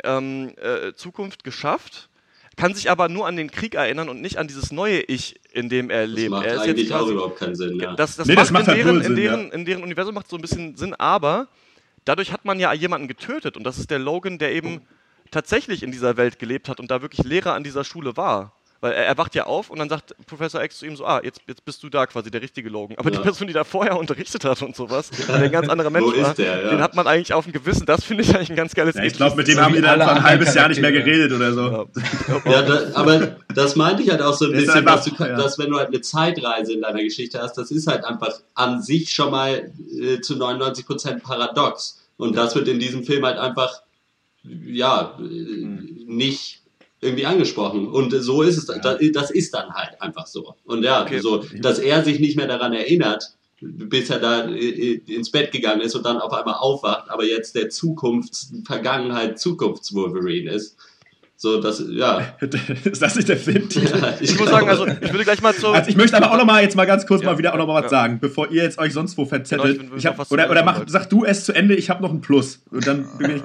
[0.04, 2.10] ähm, äh, Zukunft geschafft
[2.56, 5.68] kann sich aber nur an den Krieg erinnern und nicht an dieses neue Ich, in
[5.68, 6.32] dem er lebt.
[6.32, 7.78] Das macht er eigentlich auch überhaupt keinen Sinn.
[7.78, 7.94] Ja.
[7.94, 9.52] Das, das, nee, das macht in, deren, Sinn, in, deren, ja.
[9.52, 11.48] in deren Universum macht so ein bisschen Sinn, aber
[12.06, 14.80] dadurch hat man ja jemanden getötet und das ist der Logan, der eben
[15.30, 18.52] tatsächlich in dieser Welt gelebt hat und da wirklich Lehrer an dieser Schule war.
[18.80, 21.20] Weil er, er wacht ja auf und dann sagt Professor X zu ihm so, ah,
[21.24, 22.98] jetzt, jetzt bist du da quasi, der richtige Logan.
[22.98, 23.16] Aber Ja.
[23.16, 26.34] die Person, die da vorher unterrichtet hat und sowas, der ein ganz anderer Mensch war,
[26.34, 26.70] der, ja?
[26.70, 27.86] den hat man eigentlich auf dem Gewissen.
[27.86, 29.80] Das finde ich eigentlich ein ganz geiles Ja, ich glaube, mit dem So haben die
[29.80, 31.60] dann ein halbes Jahr nicht mehr geredet oder so.
[31.70, 31.84] Ja.
[32.44, 35.36] Ja, da, aber das meinte ich halt auch so ein bisschen, einfach- dass, du, ja.
[35.36, 38.82] dass wenn du halt eine Zeitreise in deiner Geschichte hast, das ist halt einfach an
[38.82, 42.02] sich schon mal äh, zu 99% paradox.
[42.18, 43.82] Und das wird in diesem Film halt einfach,
[44.44, 46.62] ja, äh, nicht
[47.00, 47.86] irgendwie angesprochen.
[47.88, 50.54] Und so ist es, das, das ist dann halt einfach so.
[50.64, 51.18] Und ja, Okay.
[51.20, 55.80] so, dass er sich nicht mehr daran erinnert, bis er da äh, ins Bett gegangen
[55.80, 60.76] ist und dann auf einmal aufwacht, aber jetzt der Zukunfts-, Vergangenheit, Zukunfts-Wolverine ist.
[61.38, 62.34] So, das, ja.
[62.84, 63.98] ist das nicht der Filmtitel?
[64.00, 65.68] Ja, Ich muss sagen, also ich würde gleich mal zu.
[65.68, 67.58] Also ich möchte aber auch noch mal jetzt mal ganz kurz Ja, mal wieder auch
[67.58, 67.88] noch mal was ja.
[67.90, 69.74] sagen, bevor ihr jetzt euch sonst wo verzettelt.
[69.78, 72.02] Genau, ich bin- ich hab, oder oder mach, sag du es zu Ende, ich habe
[72.02, 72.62] noch ein Plus.
[72.70, 73.42] Und dann bin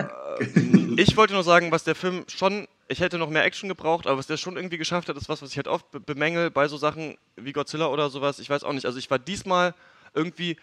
[0.95, 4.07] ich, Ich wollte nur sagen, was der Film schon, ich hätte noch mehr Action gebraucht,
[4.07, 6.49] aber was der schon irgendwie geschafft hat, ist was, was ich halt oft be- bemängel
[6.49, 8.39] bei so Sachen wie Godzilla oder sowas.
[8.39, 8.85] Ich weiß auch nicht.
[8.85, 9.73] Also ich war diesmal
[10.13, 10.55] irgendwie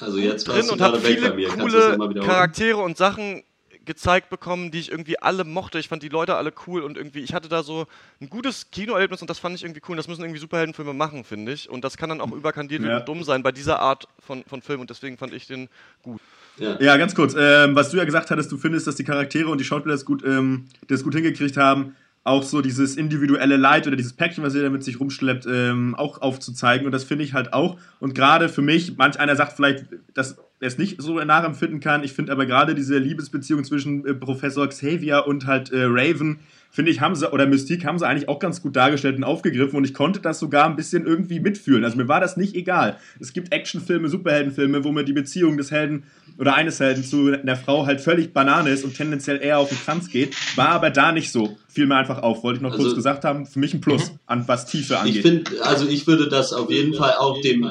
[0.00, 2.24] Also jetzt warst drin du und habe gerade weg viele coole nochmal?
[2.24, 3.42] Charaktere und Sachen
[3.86, 5.78] gezeigt bekommen, die ich irgendwie alle mochte.
[5.78, 7.86] Ich fand die Leute alle cool und irgendwie, ich hatte da so
[8.20, 9.92] ein gutes Kinoerlebnis und das fand ich irgendwie cool.
[9.92, 11.70] Und das müssen irgendwie Superheldenfilme machen, finde ich.
[11.70, 12.98] Und das kann dann auch überkandiert Ja.
[12.98, 15.68] und dumm sein bei dieser Art von, von Film und deswegen fand ich den
[16.02, 16.20] gut.
[16.58, 16.80] Ja.
[16.80, 17.34] Ja, ganz kurz.
[17.38, 20.04] Ähm, was du ja gesagt hattest, du findest, dass die Charaktere und die Schauspieler das
[20.04, 24.54] gut, ähm, das gut hingekriegt haben, auch so dieses individuelle Leid oder dieses Päckchen, was
[24.54, 26.84] ihr damit sich rumschleppt, ähm, auch aufzuzeigen.
[26.86, 27.78] Und das finde ich halt auch.
[28.00, 32.02] Und gerade für mich, manch einer sagt vielleicht, dass er es nicht so nachempfinden kann.
[32.02, 36.38] Ich finde aber gerade diese Liebesbeziehung zwischen äh, Professor Xavier und halt äh, Raven,
[36.70, 39.76] finde ich, haben sie, oder Mystique haben sie eigentlich auch ganz gut dargestellt und aufgegriffen
[39.76, 41.84] und ich konnte das sogar ein bisschen irgendwie mitfühlen.
[41.84, 42.96] Also mir war das nicht egal.
[43.20, 46.04] Es gibt Actionfilme, Superheldenfilme, wo mir die Beziehung des Helden
[46.38, 49.78] oder eines Helden zu einer Frau halt völlig Banane ist und tendenziell eher auf den
[49.78, 50.34] Kranz geht.
[50.56, 51.56] War aber da nicht so.
[51.68, 52.42] Fiel mir einfach auf.
[52.42, 53.46] Wollte ich noch Also- kurz gesagt haben.
[53.46, 55.22] Für mich ein Plus, an was Tiefe Ich angeht.
[55.22, 57.70] finde, also ich würde das auf jeden Fall auch dem.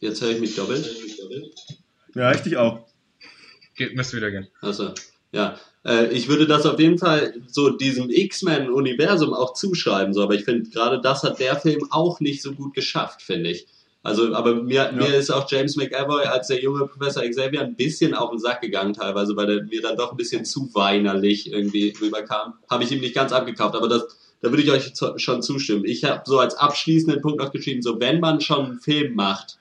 [0.00, 0.88] Jetzt höre ich mich doppelt.
[2.14, 2.86] Ja, richtig auch.
[3.76, 4.48] Geht, müsste wieder gehen.
[4.60, 4.92] Also,
[5.32, 5.58] ja.
[5.84, 10.44] Äh, ich würde das auf jeden Fall so diesem X-Men-Universum auch zuschreiben, so, aber ich
[10.44, 13.66] finde, gerade das hat der Film auch nicht so gut geschafft, finde ich.
[14.02, 18.14] Also, aber mir, mir ist auch James McAvoy als der junge Professor Xavier ein bisschen
[18.14, 21.94] auf den Sack gegangen, teilweise, weil er mir dann doch ein bisschen zu weinerlich irgendwie
[22.00, 22.54] rüberkam.
[22.70, 24.06] Habe ich ihm nicht ganz abgekauft, aber das,
[24.40, 25.84] da würde ich euch zu, schon zustimmen.
[25.84, 29.58] Ich habe so als abschließenden Punkt noch geschrieben, so wenn man schon einen Film macht,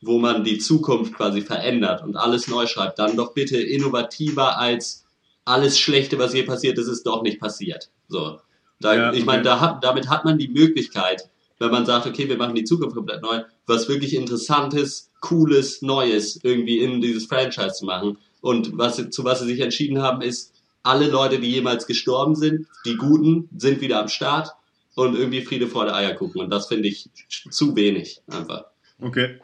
[0.00, 5.04] wo man die Zukunft quasi verändert und alles neu schreibt, dann doch bitte innovativer als
[5.44, 7.90] alles Schlechte, was je passiert ist, ist doch nicht passiert.
[8.08, 8.40] So.
[8.80, 9.48] Da, Ja, ich meine, okay.
[9.48, 12.94] da hat, damit hat man die Möglichkeit, wenn man sagt, okay, wir machen die Zukunft
[12.94, 18.18] komplett neu, was wirklich Interessantes, Cooles, Neues irgendwie in dieses Franchise zu machen.
[18.40, 20.52] Und was, zu was sie sich entschieden haben, ist,
[20.84, 24.50] alle Leute, die jemals gestorben sind, die Guten, sind wieder am Start
[24.94, 26.40] und irgendwie Friede, Freude, Eier gucken.
[26.40, 27.10] Und das finde ich
[27.50, 28.66] zu wenig einfach.
[29.00, 29.40] Okay.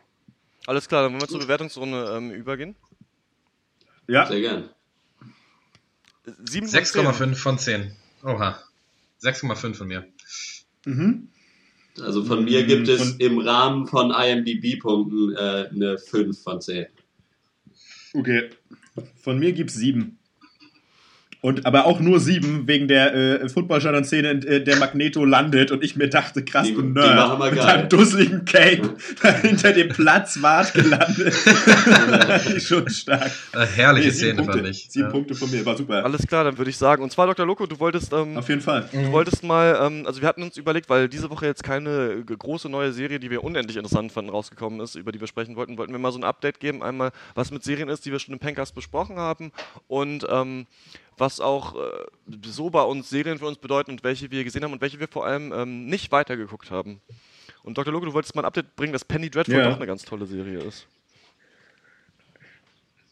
[0.66, 2.74] Alles klar, dann wollen wir zur Bewertungsrunde ähm, übergehen.
[4.08, 4.70] Ja, Sehr gern.
[6.44, 7.04] 7 von 10.
[7.06, 7.96] 6,5 von 10.
[8.22, 8.58] Oha.
[9.22, 10.06] 6,5 von mir.
[10.84, 11.28] mhm.
[12.00, 16.86] Also von mir gibt es Von- im Rahmen von IMDb-Punkten äh, eine 5 von 10.
[18.14, 18.50] okay.
[19.22, 20.18] Von mir gibt's sieben.
[21.44, 25.84] Und aber auch nur sieben wegen der äh, Footballstadion-Szene, in äh, der Magneto landet und
[25.84, 27.16] ich mir dachte, krass, Die- du die Nerd.
[27.16, 27.68] machen wir mit geil.
[27.68, 28.94] einem dusseligen Cape
[29.42, 31.34] hinter dem Platzwart gelandet.
[32.62, 33.30] Schon stark.
[33.52, 34.52] Äh, herrliche Nee, Szene, Punkte.
[34.58, 34.86] fand ich.
[34.88, 35.10] Sieben Ja.
[35.10, 36.02] Punkte von mir, war super.
[36.02, 37.02] Alles klar, dann würde ich sagen.
[37.02, 37.44] Und zwar, Dr.
[37.44, 38.88] Loco, du wolltest, ähm, Auf jeden Fall.
[38.90, 42.36] du wolltest mal, ähm, also wir hatten uns überlegt, weil diese Woche jetzt keine g-
[42.38, 45.76] große neue Serie, die wir unendlich interessant fanden, rausgekommen ist, über die wir sprechen wollten,
[45.76, 46.82] wollten wir mal so ein Update geben.
[46.82, 49.52] Einmal, was mit Serien ist, die wir schon im Pencast besprochen haben
[49.88, 50.64] und ähm,
[51.18, 51.78] was auch äh,
[52.46, 55.08] so bei uns Serien für uns bedeuten und welche wir gesehen haben und welche wir
[55.08, 57.00] vor allem ähm, nicht weitergeguckt haben.
[57.62, 57.92] Und Dr.
[57.92, 59.68] Loco, du wolltest mal ein Update bringen, dass Penny Dreadful Ja.
[59.70, 60.86] doch eine ganz tolle Serie ist.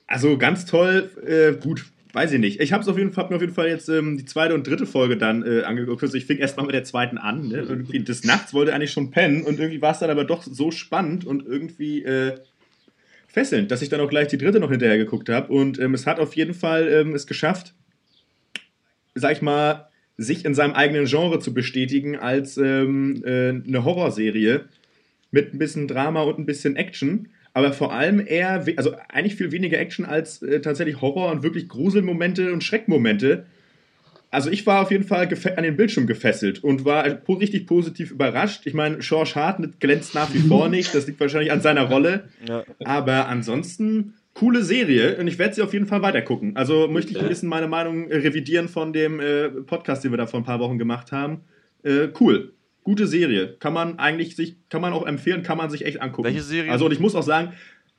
[0.07, 2.61] Also ganz toll, äh, gut, weiß ich nicht.
[2.61, 4.67] Ich habe auf jeden Fall, hab mir auf jeden Fall jetzt ähm, die zweite und
[4.67, 6.03] dritte Folge dann äh, angeguckt.
[6.03, 7.49] Also ich fing erst mal mit der zweiten an.
[7.49, 7.59] Ne?
[7.61, 10.71] Irgendwie des Nachts wollte eigentlich schon pennen und irgendwie war es dann aber doch so
[10.71, 12.39] spannend und irgendwie äh,
[13.27, 15.51] fesselnd, dass ich dann auch gleich die dritte noch hinterher geguckt habe.
[15.51, 17.73] Und ähm, es hat auf jeden Fall ähm, es geschafft,
[19.15, 24.65] sag ich mal, sich in seinem eigenen Genre zu bestätigen als ähm, äh, eine Horrorserie
[25.31, 29.53] mit ein bisschen Drama und ein bisschen Action, aber vor allem eher, also eigentlich viel
[29.53, 33.47] weniger Action als äh, tatsächlich Horror und wirklich Gruselmomente und Schreckmomente.
[34.31, 38.11] Also ich war auf jeden Fall an den Bildschirm gefesselt und war po richtig positiv
[38.11, 38.63] überrascht.
[38.67, 42.29] Ich meine, George Hartnett glänzt nach wie vor nicht, das liegt wahrscheinlich an seiner Rolle,
[42.49, 42.65] Ja.
[42.85, 46.57] aber ansonsten coole Serie und ich werde sie auf jeden Fall weitergucken.
[46.57, 50.17] Also möchte ich ein bisschen meine Meinung äh, revidieren von dem äh, Podcast, den wir
[50.19, 51.41] da vor ein paar Wochen gemacht haben.
[51.83, 52.53] Äh, cool.
[52.85, 53.57] gute Serie.
[53.61, 56.25] Kann man eigentlich sich, kann man auch empfehlen, kann man sich echt angucken.
[56.25, 56.73] Welche Serie?
[56.73, 57.53] Also und ich muss auch sagen,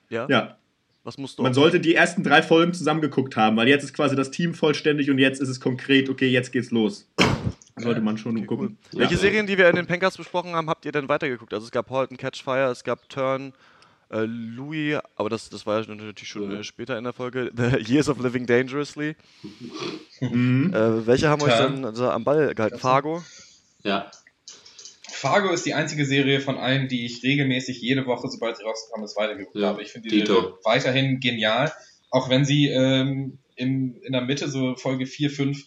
[0.09, 0.25] Ja?
[0.29, 0.57] ja,
[1.03, 4.15] Was musst du man sollte die ersten drei Folgen zusammengeguckt haben, weil jetzt ist quasi
[4.15, 7.09] das Team vollständig und jetzt ist es konkret, okay, jetzt geht's los.
[7.75, 8.77] Sollte man schon Okay, gucken.
[8.93, 8.99] cool.
[8.99, 11.53] Welche Serien, die wir in den Pankers besprochen haben, habt ihr denn weitergeguckt?
[11.53, 13.51] Also es gab Halt and Catch Fire, es gab Turn,
[14.13, 16.59] äh, Louis, aber das, das war ja natürlich schon Ja.
[16.59, 19.15] äh, später in der Folge, The Years of Living Dangerously.
[20.21, 20.73] Mhm.
[20.73, 22.79] Äh, welche haben euch dann so am Ball gehalten?
[22.79, 23.23] Fargo?
[23.83, 24.09] Ja,
[25.09, 29.05] Fargo ist die einzige Serie von allen, die ich regelmäßig jede Woche, sobald sie rausgekommen
[29.05, 29.81] ist, weitergeguckt Ja, habe.
[29.81, 30.33] Ich finde die Dito.
[30.33, 31.71] Serie weiterhin genial,
[32.09, 35.63] auch wenn sie ähm, im, in der Mitte, so Folge 4, 5,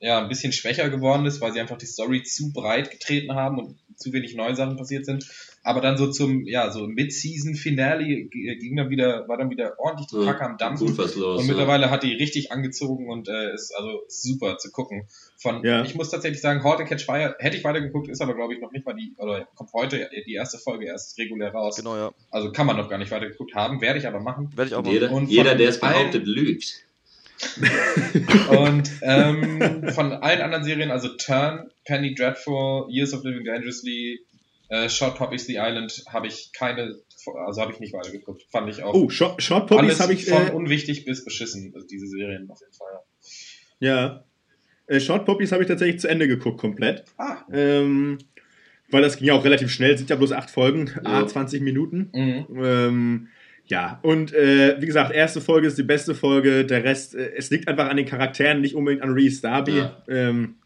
[0.00, 3.58] ja, ein bisschen schwächer geworden ist, weil sie einfach die Story zu breit getreten haben
[3.58, 5.24] und zu wenig neue Sachen passiert sind.
[5.62, 10.06] Aber dann so zum, ja, so Mid-Season-Finale g- ging dann wieder, war dann wieder ordentlich
[10.06, 10.86] die Kacke am Dampfen.
[10.86, 11.40] gut was los.
[11.40, 11.52] Und ja.
[11.52, 15.06] mittlerweile hat die richtig angezogen und äh, ist also super zu gucken.
[15.36, 15.84] Von, Ja.
[15.84, 18.60] Ich muss tatsächlich sagen, Halt and Catch Fire hätte ich weitergeguckt, ist aber glaube ich
[18.60, 21.76] noch nicht mal die, oder kommt heute die erste Folge erst regulär raus.
[21.76, 22.10] Genau, ja.
[22.30, 24.50] Also kann man noch gar nicht weitergeguckt haben, werde ich aber machen.
[24.56, 24.92] Werde ich auch mal.
[24.92, 26.84] Jeder, Und jeder der es behauptet, lügt.
[28.50, 34.20] Und ähm, von allen anderen Serien, also Turn, Penny Dreadful, Years of Living Dangerously,
[34.70, 36.94] äh, Short Poppies The Island, habe ich keine,
[37.46, 38.42] also habe ich nicht weitergeguckt.
[38.50, 40.24] Fand ich auch Oh, Short, Short Poppies alles habe ich.
[40.26, 43.00] von Äh, unwichtig bis beschissen, also diese Serien auf jeden Fall.
[43.80, 44.24] ja.
[44.86, 47.04] Äh, Short Poppies habe ich tatsächlich zu Ende geguckt, komplett.
[47.16, 48.18] Ah, Ähm,
[48.90, 51.22] weil das ging ja auch relativ schnell, sind ja bloß acht Folgen, Ja.
[51.22, 52.10] ah, 20 Minuten.
[52.12, 52.46] mhm.
[52.64, 53.28] Ähm,
[53.66, 57.50] ja, und äh, wie gesagt, erste Folge ist die beste Folge, der Rest, äh, es
[57.50, 59.76] liegt einfach an den Charakteren, nicht unbedingt an Reese Darby.
[59.78, 60.02] Ja.
[60.08, 60.56] Ähm,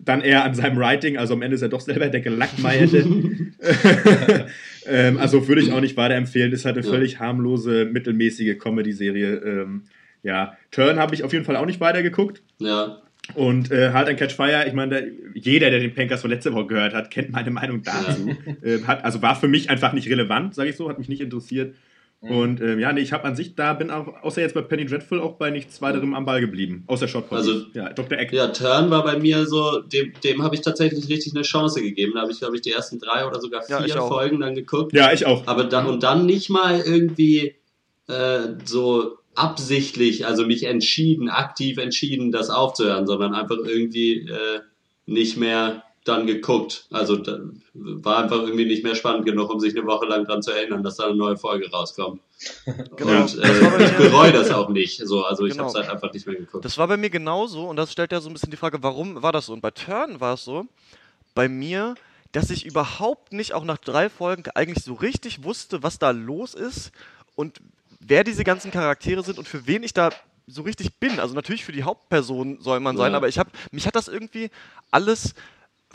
[0.00, 3.04] dann eher an seinem Writing, also am Ende ist er doch selber der Gelackmeierte.
[4.86, 6.92] ähm, also würde ich auch nicht weiterempfehlen, ist halt eine Ja.
[6.92, 9.36] völlig harmlose, mittelmäßige Comedy-Serie.
[9.36, 9.84] Ähm,
[10.22, 12.42] ja, Turn habe ich auf jeden Fall auch nicht weitergeguckt.
[12.58, 13.02] Ja,
[13.34, 16.66] Und äh, Halt and Catch Fire, ich meine, jeder, der den Pankers von letzter Woche
[16.66, 18.30] gehört hat, kennt meine Meinung dazu.
[18.62, 21.20] äh, hat, also war für mich einfach nicht relevant, sage ich so, hat mich nicht
[21.22, 21.74] interessiert.
[22.24, 22.36] Mhm.
[22.36, 24.86] Und ähm, ja, nee, ich habe an sich da, bin auch, außer jetzt bei Penny
[24.86, 26.84] Dreadful, auch bei nichts weiterem am Ball geblieben.
[26.86, 28.18] Außer Shot Also- ja, Dr.
[28.18, 28.32] Eck.
[28.32, 32.12] ja, Turn war bei mir so, dem, dem habe ich tatsächlich richtig eine Chance gegeben.
[32.14, 34.08] Da habe ich, glaube ich, die ersten drei oder sogar Ja, vier auch.
[34.08, 34.92] Folgen dann geguckt.
[34.92, 35.46] Ja, ich auch.
[35.46, 37.54] Aber dann und dann nicht mal irgendwie
[38.08, 44.60] äh, so absichtlich, also mich entschieden, aktiv entschieden, das aufzuhören, sondern einfach irgendwie äh,
[45.06, 46.86] nicht mehr dann geguckt.
[46.90, 47.38] Also da,
[47.72, 50.82] war einfach irgendwie nicht mehr spannend genug, um sich eine Woche lang dran zu erinnern,
[50.82, 52.20] dass da eine neue Folge rauskommt.
[52.96, 53.22] Genau.
[53.22, 54.98] Und äh, ich bereue das auch nicht.
[55.06, 55.64] So, also ich Genau.
[55.64, 56.64] habe es halt einfach nicht mehr geguckt.
[56.64, 59.22] Das war bei mir genauso und das stellt ja so ein bisschen die Frage, warum
[59.22, 59.54] war das so?
[59.54, 60.66] Und bei Turn war es so,
[61.34, 61.94] bei mir,
[62.32, 66.52] dass ich überhaupt nicht auch nach drei Folgen eigentlich so richtig wusste, was da los
[66.54, 66.92] ist
[67.34, 67.60] und
[68.00, 70.10] wer diese ganzen Charaktere sind und für wen ich da
[70.46, 71.18] so richtig bin.
[71.20, 73.16] Also natürlich für die Hauptperson soll man sein, Ja.
[73.16, 74.50] aber ich habe mich hat das irgendwie
[74.90, 75.34] alles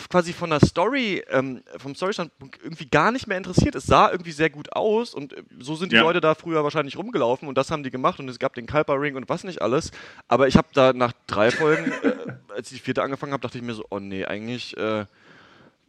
[0.08, 3.76] quasi von der Story, ähm, vom Storystandpunkt irgendwie gar nicht mehr interessiert.
[3.76, 6.04] Es sah irgendwie sehr gut aus und äh, so sind die Ja.
[6.04, 9.00] Leute da früher wahrscheinlich rumgelaufen und das haben die gemacht und es gab den Kuiper
[9.02, 9.92] Ring und was nicht alles.
[10.28, 12.14] Aber ich habe da nach drei Folgen, äh,
[12.56, 15.06] als ich die vierte angefangen habe, dachte ich mir so, oh nee, eigentlich äh,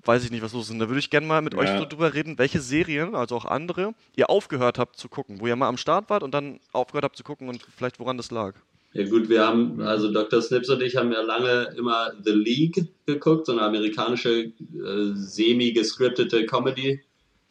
[0.05, 0.71] weiß ich nicht, was los ist.
[0.71, 1.61] Und da würde ich gerne mal mit Ja.
[1.61, 5.47] euch so drüber reden, welche Serien, also auch andere, ihr aufgehört habt zu gucken, wo
[5.47, 8.31] ihr mal am Start wart und dann aufgehört habt zu gucken und vielleicht woran das
[8.31, 8.55] lag.
[8.93, 10.43] Ja gut, wir haben, also Dr.
[10.43, 16.45] Snips und ich haben ja lange immer The League geguckt, so eine amerikanische äh, semi-gescriptete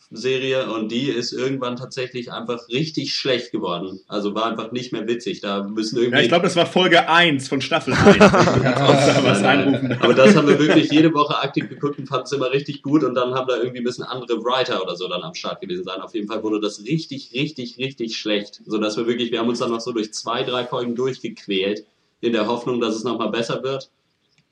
[0.10, 4.02] Comedy-Serie und die ist irgendwann tatsächlich einfach richtig schlecht geworden.
[4.08, 5.42] Also war einfach nicht mehr witzig.
[5.42, 6.18] Da müssen irgendwie...
[6.18, 8.18] Ja, ich glaube, das war Folge 1 von Staffel 1.
[8.18, 9.98] da.
[10.02, 13.04] Aber das haben wir wirklich jede Woche aktiv geguckt und fanden es immer richtig gut
[13.04, 15.84] und dann haben da irgendwie ein bisschen andere Writer oder so dann am Start gewesen
[15.84, 16.02] sein.
[16.02, 18.62] Auf jeden Fall wurde das richtig, richtig, richtig schlecht.
[18.66, 21.86] So dass wir wirklich, wir haben uns dann noch so durch zwei, drei Folgen durchgequält,
[22.22, 23.90] in der Hoffnung, dass es nochmal besser wird.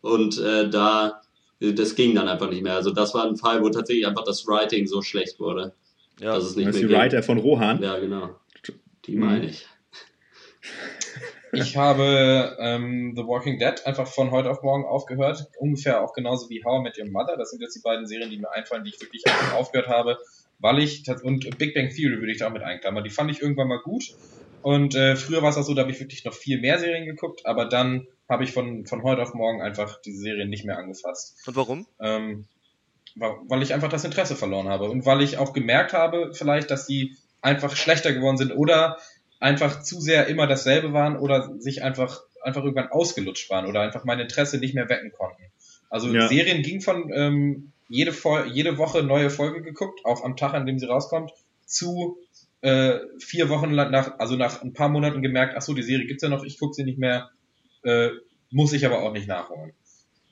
[0.02, 1.22] Und äh, da,
[1.60, 2.76] das ging dann einfach nicht mehr.
[2.76, 5.74] Also das war ein Fall, wo tatsächlich einfach das Writing so schlecht wurde,
[6.20, 6.96] Ja, dass es nicht Das ist die ging.
[6.98, 7.82] Writer von Rohan.
[7.82, 8.36] Ja, genau.
[9.06, 9.20] Die Mhm.
[9.26, 9.66] meine ich.
[11.54, 15.48] Ich habe ähm, The Walking Dead einfach von heute auf morgen aufgehört.
[15.58, 17.38] Ungefähr auch genauso wie How I Met Your Mother.
[17.38, 19.24] Das sind jetzt die beiden Serien, die mir einfallen, die ich wirklich
[19.56, 20.18] aufgehört habe.
[20.60, 23.04] Weil ich, und Big Bang Theory würde ich da auch mit einklammern.
[23.04, 24.14] Die fand ich irgendwann mal gut.
[24.62, 27.06] Und äh, früher war es auch so, da habe ich wirklich noch viel mehr Serien
[27.06, 27.46] geguckt.
[27.46, 31.38] Aber dann habe ich von, von heute auf morgen einfach diese Serien nicht mehr angefasst.
[31.46, 31.88] Und warum?
[32.00, 32.46] Ähm,
[33.16, 34.90] weil ich einfach das Interesse verloren habe.
[34.90, 38.98] Und weil ich auch gemerkt habe, vielleicht, dass die einfach schlechter geworden sind oder
[39.40, 44.04] einfach zu sehr immer dasselbe waren oder sich einfach, einfach irgendwann ausgelutscht waren oder einfach
[44.04, 45.44] mein Interesse nicht mehr wecken konnten.
[45.90, 46.28] Also Ja.
[46.28, 50.66] Serien ging von ähm, jede, Fol jede Woche neue Folge geguckt, auch am Tag, an
[50.66, 51.32] dem sie rauskommt,
[51.66, 52.18] zu
[52.62, 56.08] äh, vier Wochen lang nach, also nach ein paar Monaten gemerkt, ach so, die Serie
[56.08, 57.30] gibt's ja noch, ich gucke sie nicht mehr,
[57.88, 58.12] äh,
[58.52, 59.74] muss ich aber auch nicht nachholen.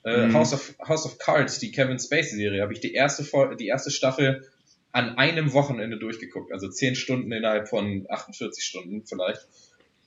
[0.04, 0.34] Äh, mhm.
[0.34, 3.24] House, of, House of Cards, die Kevin Spacey-Serie, habe ich die erste,
[3.56, 4.48] die erste Staffel
[4.92, 6.52] an einem Wochenende durchgeguckt.
[6.52, 9.48] Also zehn Stunden innerhalb von 48 Stunden vielleicht.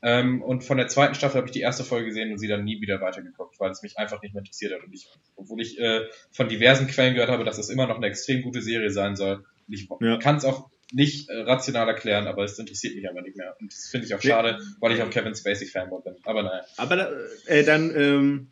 [0.01, 2.63] Ähm, und von der zweiten Staffel habe ich die erste Folge gesehen und sie dann
[2.63, 4.83] nie wieder weitergeguckt, weil es mich einfach nicht mehr interessiert hat.
[4.83, 8.07] Und ich, obwohl ich äh, von diversen Quellen gehört habe, dass es immer noch eine
[8.07, 9.43] extrem gute Serie sein soll.
[9.67, 10.17] Ich ja.
[10.17, 13.55] kann es auch nicht äh, rational erklären, aber es interessiert mich einfach nicht mehr.
[13.59, 16.15] Und das finde ich auch schade, weil ich auch Kevin Spacey Fanboy bin.
[16.23, 16.63] Aber naja.
[16.77, 17.09] Aber
[17.45, 18.47] äh, dann ähm,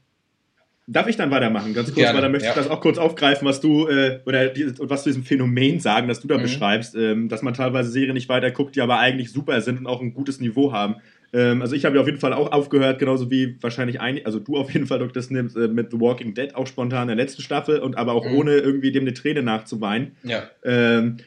[0.87, 2.51] darf ich dann weitermachen, ganz kurz, Gerne, weil dann möchte ja.
[2.51, 6.07] ich das auch kurz aufgreifen, was du äh, oder die, was zu diesem Phänomen sagen,
[6.07, 6.43] das du da mhm.
[6.43, 9.87] beschreibst, ähm, dass man teilweise Serien nicht weiter guckt, die aber eigentlich super sind und
[9.87, 10.95] auch ein gutes Niveau haben.
[11.33, 14.39] Ähm, also ich habe ja auf jeden Fall auch aufgehört, genauso wie wahrscheinlich ein, also
[14.39, 15.21] du auf jeden Fall, Dr.
[15.21, 18.25] Snips, äh, mit The Walking Dead auch spontan in der letzten Staffel und aber auch
[18.25, 18.35] mhm.
[18.35, 20.15] ohne irgendwie dem eine Träne nachzuweinen.
[20.23, 20.49] Ja.
[20.63, 21.17] Ähm,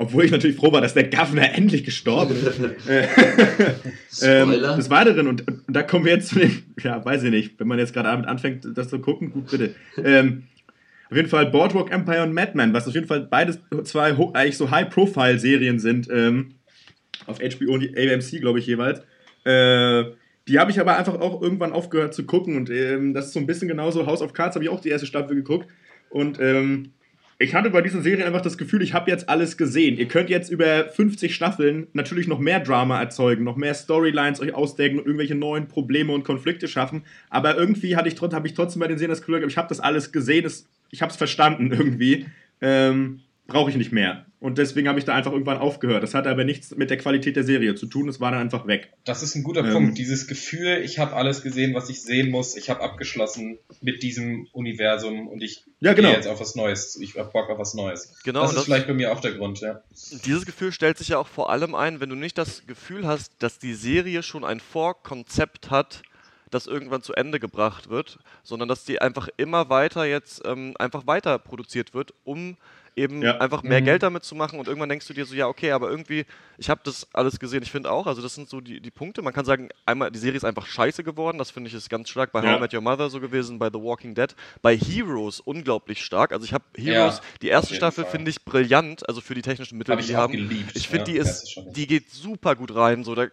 [0.00, 2.60] obwohl ich natürlich froh war, dass der Governor endlich gestorben ist.
[4.22, 7.58] ähm, des Weiteren, und, und, da kommen wir jetzt zu dem, ja, weiß ich nicht,
[7.58, 9.74] wenn man jetzt gerade damit anfängt, das zu gucken, gut, bitte.
[10.02, 10.44] Ähm,
[11.10, 14.70] auf jeden Fall Boardwalk Empire und Madman, was auf jeden Fall beides zwei eigentlich so
[14.70, 16.54] High-Profile-Serien sind, ähm,
[17.26, 19.00] auf HBO und AMC, glaube ich, jeweils.
[19.44, 20.04] Äh,
[20.46, 23.40] die habe ich aber einfach auch irgendwann aufgehört zu gucken und ähm, das ist so
[23.40, 24.06] ein bisschen genauso.
[24.06, 25.68] House of Cards habe ich auch die erste Staffel geguckt
[26.08, 26.92] und ähm,
[27.40, 29.96] ich hatte bei dieser Serie einfach das Gefühl, ich habe jetzt alles gesehen.
[29.96, 34.54] Ihr könnt jetzt über 50 Staffeln natürlich noch mehr Drama erzeugen, noch mehr Storylines euch
[34.54, 37.04] ausdenken und irgendwelche neuen Probleme und Konflikte schaffen.
[37.30, 39.78] Aber irgendwie hatte ich, habe ich trotzdem bei den Serien das Gefühl, ich habe das
[39.78, 40.50] alles gesehen,
[40.90, 42.26] ich habe es verstanden irgendwie.
[42.60, 44.26] Ähm, brauche ich nicht mehr.
[44.40, 46.04] Und deswegen habe ich da einfach irgendwann aufgehört.
[46.04, 48.68] Das hat aber nichts mit der Qualität der Serie zu tun, es war dann einfach
[48.68, 48.92] weg.
[49.04, 49.98] Das ist ein guter ähm, Punkt.
[49.98, 54.46] Dieses Gefühl, ich habe alles gesehen, was ich sehen muss, ich habe abgeschlossen mit diesem
[54.52, 56.08] Universum und ich ja, genau.
[56.08, 57.00] gehe jetzt auf was Neues.
[57.00, 58.14] Ich habe Bock auf was Neues.
[58.22, 59.82] Genau, das ist das vielleicht bei mir auch der Grund, ja.
[60.24, 63.32] Dieses Gefühl stellt sich ja auch vor allem ein, wenn du nicht das Gefühl hast,
[63.40, 66.02] dass die Serie schon ein Vorkonzept hat,
[66.50, 71.06] das irgendwann zu Ende gebracht wird, sondern dass die einfach immer weiter jetzt ähm, einfach
[71.06, 72.56] weiter produziert wird, um
[72.98, 73.38] eben ja.
[73.38, 73.86] einfach mehr mhm.
[73.86, 76.26] Geld damit zu machen und irgendwann denkst du dir so, ja, okay, aber irgendwie,
[76.58, 79.22] ich habe das alles gesehen, ich finde auch, also das sind so die, die Punkte,
[79.22, 82.08] man kann sagen, einmal, die Serie ist einfach scheiße geworden, das finde ich ist ganz
[82.08, 82.50] stark bei ja.
[82.50, 86.32] How I Met Your Mother so gewesen, bei The Walking Dead, bei Heroes unglaublich stark,
[86.32, 89.78] also ich habe Heroes, ja, die erste Staffel finde ich brillant, also für die technischen
[89.78, 90.32] Mittel, hab die die haben.
[90.32, 90.72] Geliebt.
[90.74, 93.28] Ich finde, die ist, die geht super gut rein, so, da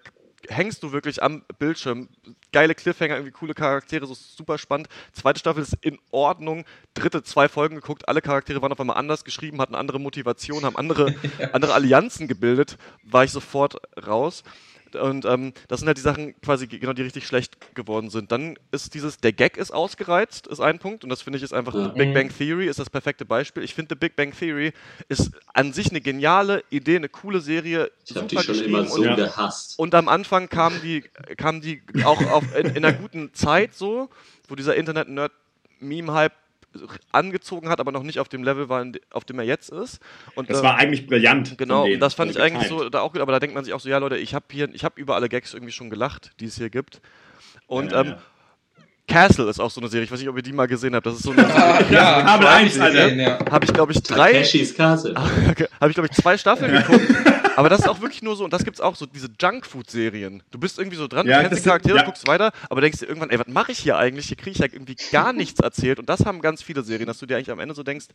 [0.49, 2.09] hängst du wirklich am Bildschirm.
[2.51, 4.87] Geile Cliffhanger, irgendwie coole Charaktere, so super spannend.
[5.13, 6.65] Zweite Staffel ist in Ordnung.
[6.93, 8.07] Dritte, zwei Folgen geguckt.
[8.07, 11.15] Alle Charaktere waren auf einmal anders geschrieben, hatten andere Motivationen, haben andere,
[11.53, 12.77] andere Allianzen gebildet.
[13.03, 14.43] War ich sofort raus.
[14.95, 18.31] Und ähm, das sind halt die Sachen quasi, genau, die richtig schlecht geworden sind.
[18.31, 21.03] Dann ist dieses, der Gag ist ausgereizt, ist ein Punkt.
[21.03, 21.87] Und das finde ich ist einfach, ja.
[21.89, 23.63] Big Bang Theory ist das perfekte Beispiel.
[23.63, 24.73] Ich finde, Big Bang Theory
[25.09, 27.91] ist an sich eine geniale Idee, eine coole Serie.
[28.05, 29.77] Ich habe die schon immer so und, gehasst.
[29.79, 31.01] Und am Anfang kamen die,
[31.37, 34.09] kamen die auch auf, in, in einer guten Zeit so,
[34.47, 36.33] wo dieser Internet-Nerd-Meme-Hype
[37.11, 39.99] angezogen hat, aber noch nicht auf dem Level war, auf dem er jetzt ist.
[40.35, 41.57] Und, das äh, war eigentlich brillant.
[41.57, 43.73] Genau, und das fand ich eigentlich so, da auch gut, aber da denkt man sich
[43.73, 46.31] auch so, ja Leute, ich habe hier, ich habe über alle Gags irgendwie schon gelacht,
[46.39, 47.01] die es hier gibt.
[47.67, 48.15] Und ja, ja, ähm,
[49.07, 50.05] Castle ist auch so eine Serie.
[50.05, 51.05] Ich weiß nicht, ob ihr die mal gesehen habt.
[51.05, 51.85] Das ist so eine Serie.
[51.91, 53.39] ja, Kabel 1, ja.
[53.51, 54.31] Habe ich, glaube ich, drei.
[54.31, 55.15] Takeshis Castle.
[55.79, 57.05] Habe ich, glaube ich, zwei Staffeln geguckt.
[57.55, 60.43] Aber das ist auch wirklich nur so, und das gibt es auch so, diese Junkfood-Serien.
[60.51, 62.03] Du bist irgendwie so dran, ja, du kennst die Charaktere, ja.
[62.03, 64.27] guckst weiter, aber denkst dir irgendwann, ey, was mache ich hier eigentlich?
[64.27, 65.99] Hier kriege ich ja irgendwie gar nichts erzählt.
[65.99, 68.07] Und das haben ganz viele Serien, dass du dir eigentlich am Ende so denkst,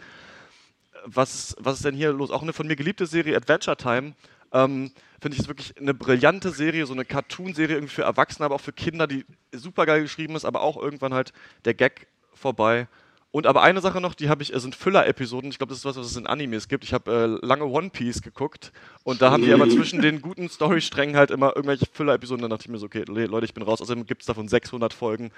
[1.04, 2.30] was, was ist denn hier los?
[2.30, 4.14] Auch eine von mir geliebte Serie, Adventure Time,
[4.52, 8.56] ähm, finde ich ist wirklich eine brillante Serie, so eine Cartoon-Serie irgendwie für Erwachsene, aber
[8.56, 11.32] auch für Kinder, die super geil geschrieben ist, aber auch irgendwann halt
[11.64, 12.88] der Gag vorbei.
[13.32, 15.50] Und aber eine Sache noch, die habe ich, äh, sind Füller-Episoden.
[15.50, 16.82] Ich glaube, das ist was, was es in Animes gibt.
[16.82, 18.72] Ich habe äh, lange One Piece geguckt
[19.04, 22.42] und da haben die aber zwischen den guten Story-Strängen halt immer irgendwelche Füller-Episoden.
[22.42, 23.80] Dann dachte ich mir so, okay, Leute, ich bin raus.
[23.80, 25.30] Außerdem gibt es davon 600 Folgen.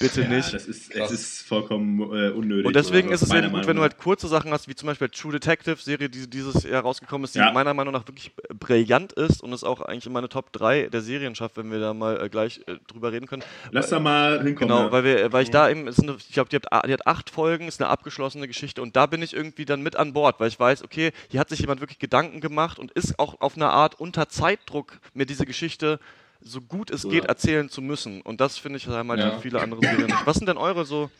[0.00, 0.52] Bitte ja, nicht.
[0.52, 2.66] Das ist, es ist vollkommen äh, unnötig.
[2.66, 5.08] Und deswegen ist es eben gut, wenn du halt kurze Sachen hast, wie zum Beispiel
[5.08, 7.52] True Detective, Serie, die dieses Jahr rausgekommen ist, die ja.
[7.52, 11.00] meiner Meinung nach wirklich brillant ist und es auch eigentlich in meine Top 3 der
[11.00, 13.44] Serien schafft, wenn wir da mal äh, gleich äh, drüber reden können.
[13.70, 14.76] Lass da mal hinkommen.
[14.76, 17.68] Genau, weil, wir, weil ich da eben, eine, ich glaube, die, die, hat acht Folgen,
[17.68, 20.58] ist eine abgeschlossene Geschichte und da bin ich irgendwie dann mit an Bord, weil ich
[20.58, 24.00] weiß, okay, hier hat sich jemand wirklich Gedanken gemacht und ist auch auf eine Art
[24.00, 26.00] unter Zeitdruck mir diese Geschichte
[26.44, 28.20] so gut es geht erzählen zu müssen.
[28.20, 29.38] Und das finde ich haben halt ja.
[29.40, 30.26] viele andere Serien nicht.
[30.26, 31.10] Was sind denn eure so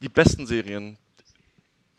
[0.00, 0.96] die besten Serien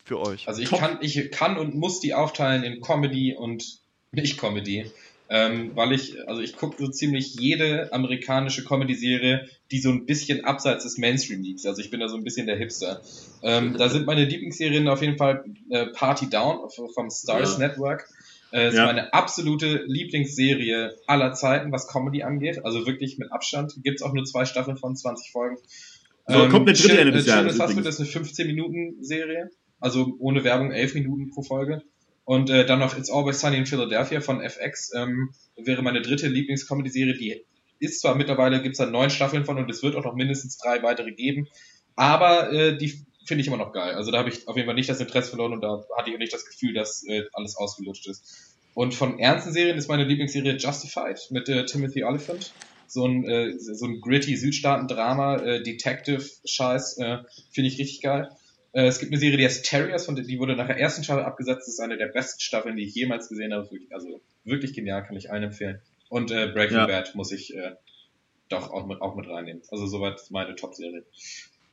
[0.04, 0.46] für euch?
[0.48, 3.78] Also ich kann, ich kann und muss die aufteilen in Comedy und
[4.10, 4.90] Nicht-Comedy.
[5.28, 10.44] Ähm, weil ich, also ich gucke so ziemlich jede amerikanische Comedy-Serie, die so ein bisschen
[10.44, 11.66] abseits des Mainstream liegt.
[11.66, 13.00] Also ich bin da so ein bisschen der Hipster.
[13.42, 17.66] Ähm, da sind meine Lieblingsserien auf jeden Fall äh, Party Down vom Stars ja.
[17.66, 18.08] Network.
[18.52, 18.86] Äh, ist ja.
[18.86, 22.64] meine absolute Lieblingsserie aller Zeiten, was Comedy angeht.
[22.64, 23.74] Also wirklich mit Abstand.
[23.82, 25.56] Gibt es auch nur zwei Staffeln von 20 Folgen.
[26.26, 27.58] So, ähm, kommt eine dritte Ende des Jahres.
[27.58, 31.82] Hospital ist eine 15-Minuten-Serie, also ohne Werbung 11 Minuten pro Folge.
[32.24, 36.26] Und äh, dann noch It's Always Sunny in Philadelphia von FX ähm, wäre meine dritte
[36.26, 37.14] Lieblings-Comedy-Serie.
[37.14, 37.44] Die
[37.78, 40.58] ist zwar mittlerweile, gibt es da neun Staffeln von und es wird auch noch mindestens
[40.58, 41.46] drei weitere geben,
[41.94, 43.94] aber äh, die finde ich immer noch geil.
[43.94, 46.16] Also da habe ich auf jeden Fall nicht das Interesse verloren und da hatte ich
[46.16, 48.56] auch nicht das Gefühl, dass äh, alles ausgelutscht ist.
[48.74, 52.52] Und von ernsten Serien ist meine Lieblingsserie Justified mit äh, Timothy Oliphant.
[52.88, 57.18] So ein, äh, so ein gritty Südstaaten-Drama, äh, Detective-Scheiß, äh,
[57.50, 58.30] finde ich richtig geil.
[58.72, 61.02] Äh, es gibt eine Serie, die heißt Terriers, von der, die wurde nach der ersten
[61.02, 61.62] Staffel abgesetzt.
[61.62, 63.68] Das ist eine der besten Staffeln, die ich jemals gesehen habe.
[63.90, 65.80] Also wirklich genial, kann ich allen empfehlen.
[66.10, 66.86] Und äh, Breaking ja.
[66.86, 67.72] Bad muss ich äh,
[68.50, 69.62] doch auch mit, auch mit reinnehmen.
[69.70, 71.04] Also soweit meine Top-Serie.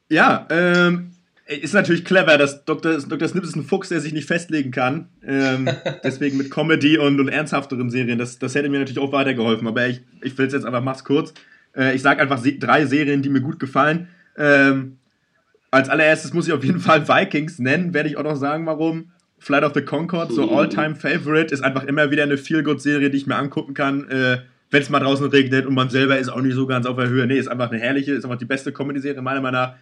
[0.10, 1.16] Ja, ähm,
[1.46, 2.98] ist natürlich clever, dass Dr.
[3.00, 3.28] Dr.
[3.28, 5.10] Snips ist ein Fuchs, der sich nicht festlegen kann.
[5.26, 5.70] Ähm,
[6.04, 8.18] deswegen mit Comedy und, und ernsthafteren Serien.
[8.18, 9.68] Das, das hätte mir natürlich auch weitergeholfen.
[9.68, 11.34] Aber ich, ich will es jetzt einfach, mach's kurz.
[11.76, 14.08] Äh, ich sag einfach se drei Serien, die mir gut gefallen.
[14.38, 14.98] Ähm,
[15.70, 17.94] als allererstes muss ich auf jeden Fall Vikings nennen.
[17.94, 19.12] Werde ich auch noch sagen, warum.
[19.40, 23.28] Flight of the Concord, so all-time favorite, ist einfach immer wieder eine Feel-Good-Serie, die ich
[23.28, 24.10] mir angucken kann.
[24.10, 24.38] Äh,
[24.72, 27.10] wenn es mal draußen regnet und man selber ist auch nicht so ganz auf der
[27.10, 27.28] Höhe.
[27.28, 29.76] Nee, ist einfach eine herrliche, ist einfach die beste Comedy-Serie meiner Meinung nach.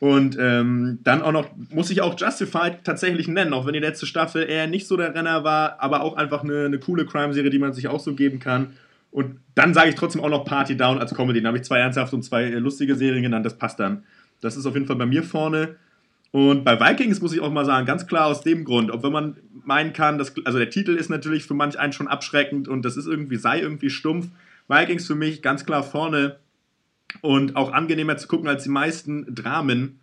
[0.00, 4.06] Und ähm, dann auch noch, muss ich auch Justified tatsächlich nennen, auch wenn die letzte
[4.06, 7.58] Staffel eher nicht so der Renner war, aber auch einfach eine, eine coole Crime-Serie, die
[7.58, 8.72] man sich auch so geben kann.
[9.10, 11.40] Und dann sage ich trotzdem auch noch Party Down als Comedy.
[11.40, 14.04] Dann habe ich zwei ernsthafte und zwei lustige Serien genannt, das passt dann.
[14.40, 15.76] Das ist auf jeden Fall bei mir vorne.
[16.32, 19.12] Und bei Vikings muss ich auch mal sagen, ganz klar aus dem Grund, ob wenn
[19.12, 22.84] man meinen kann, dass, also der Titel ist natürlich für manch einen schon abschreckend und
[22.86, 24.28] das ist irgendwie, sei irgendwie stumpf.
[24.68, 26.36] Vikings für mich ganz klar vorne
[27.20, 30.00] und auch angenehmer zu gucken als die meisten Dramen.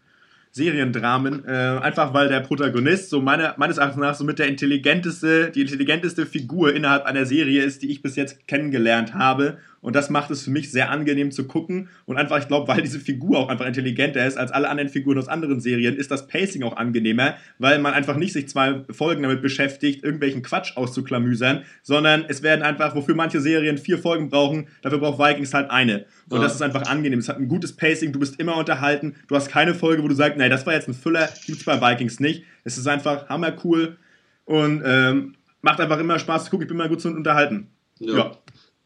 [0.52, 5.52] Seriendramen, äh, einfach weil der Protagonist so meine, meines Erachtens nach so mit der intelligenteste,
[5.52, 10.10] die intelligenteste Figur innerhalb einer Serie ist, die ich bis jetzt kennengelernt habe und das
[10.10, 11.88] macht es für mich sehr angenehm zu gucken.
[12.04, 15.18] Und einfach, ich glaube, weil diese Figur auch einfach intelligenter ist als alle anderen Figuren
[15.18, 19.24] aus anderen Serien, ist das Pacing auch angenehmer, weil man einfach nicht sich zwei Folgen
[19.24, 24.68] damit beschäftigt, irgendwelchen Quatsch auszuklamüsern, sondern es werden einfach, wofür manche Serien vier Folgen brauchen,
[24.82, 26.06] dafür braucht Vikings halt eine.
[26.30, 26.44] Und ja.
[26.44, 27.20] das ist einfach angenehm.
[27.20, 30.16] Es hat ein gutes Pacing, du bist immer unterhalten, du hast keine Folge, wo du
[30.16, 32.44] sagst, nee, das war jetzt ein Füller, gibt's bei Vikings nicht.
[32.66, 33.96] Es ist einfach hammer cool
[34.44, 36.66] und ähm, macht einfach immer Spaß zu gucken.
[36.66, 37.70] Ich bin mal gut zu unterhalten.
[38.00, 38.18] ja.
[38.18, 38.32] ja.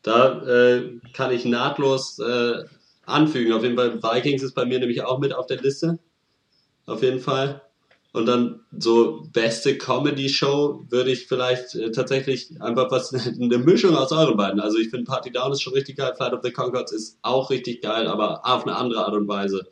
[0.03, 2.63] Da äh, kann ich nahtlos äh,
[3.05, 3.53] anfügen.
[3.53, 5.99] Auf jeden Fall, Vikings ist bei mir nämlich auch mit auf der Liste.
[6.85, 7.61] Auf jeden Fall.
[8.13, 14.11] Und dann so beste Comedy-Show würde ich vielleicht äh, tatsächlich einfach was, eine Mischung aus
[14.11, 14.59] euren beiden.
[14.59, 17.49] Also ich finde Party Down ist schon richtig geil, Flight of the Concords ist auch
[17.49, 19.65] richtig geil, aber auf eine andere Art und Weise.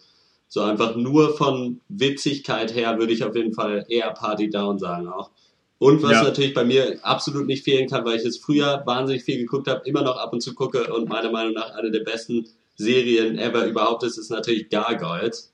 [0.48, 5.08] So einfach nur von Witzigkeit her würde ich auf jeden Fall eher Party Down sagen
[5.08, 5.32] auch.
[5.80, 6.24] Und was ja.
[6.24, 9.88] natürlich bei mir absolut nicht fehlen kann, weil ich es früher wahnsinnig viel geguckt habe,
[9.88, 13.66] immer noch ab und zu gucke und meiner Meinung nach eine der besten Serien ever
[13.66, 15.54] überhaupt ist, ist natürlich Gargoyles.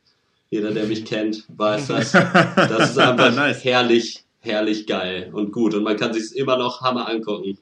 [0.49, 2.11] Jeder, der mich kennt, weiß das.
[2.11, 3.63] Das ist einfach nice.
[3.63, 5.75] herrlich, herrlich geil und gut.
[5.75, 7.59] Und man kann sich immer noch Hammer angucken.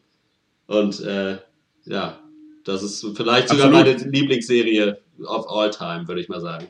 [0.67, 1.39] Und äh,
[1.85, 2.19] ja,
[2.63, 3.99] das ist vielleicht sogar Absolut.
[3.99, 6.67] meine Lieblingsserie of all time, würde ich mal sagen.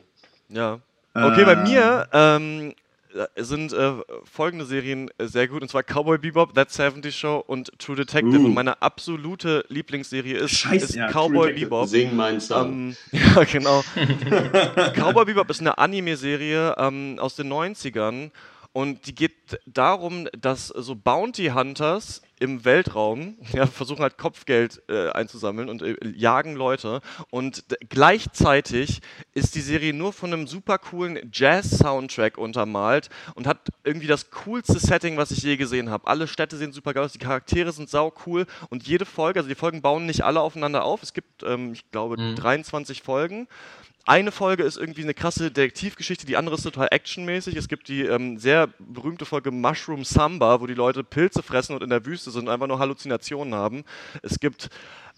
[0.48, 0.80] Ja.
[1.14, 2.74] Okay, äh, bei mir ähm,
[3.36, 3.92] sind äh,
[4.24, 8.38] folgende Serien äh, sehr gut, und zwar Cowboy Bebop, That 70 Show und True Detective.
[8.38, 8.46] Uh.
[8.46, 11.88] Und meine absolute Lieblingsserie ist, Scheiße, ist ja, Cowboy Bebop.
[11.88, 12.66] Sing mein Song.
[12.66, 13.84] Ähm, ja, genau.
[14.94, 18.30] Cowboy Bebop ist eine Anime-Serie ähm, aus den 90ern
[18.74, 25.10] und die geht darum, dass so Bounty Hunters im Weltraum ja, versuchen halt Kopfgeld äh,
[25.10, 27.00] einzusammeln und äh, jagen Leute.
[27.30, 29.00] Und gleichzeitig
[29.32, 34.80] ist die Serie nur von einem super coolen Jazz-Soundtrack untermalt und hat irgendwie das coolste
[34.80, 36.08] Setting, was ich je gesehen habe.
[36.08, 39.48] Alle Städte sehen super geil aus, die Charaktere sind sau cool und jede Folge, also
[39.48, 41.00] die Folgen bauen nicht alle aufeinander auf.
[41.04, 42.34] Es gibt, ähm, ich glaube, mhm.
[42.34, 43.46] 23 Folgen
[44.06, 47.56] eine Folge ist irgendwie eine krasse Detektivgeschichte, die andere ist total actionmäßig.
[47.56, 51.82] Es gibt die ähm, sehr berühmte Folge Mushroom Samba, wo die Leute Pilze fressen und
[51.82, 53.84] in der Wüste sind und einfach nur Halluzinationen haben.
[54.22, 54.68] Es gibt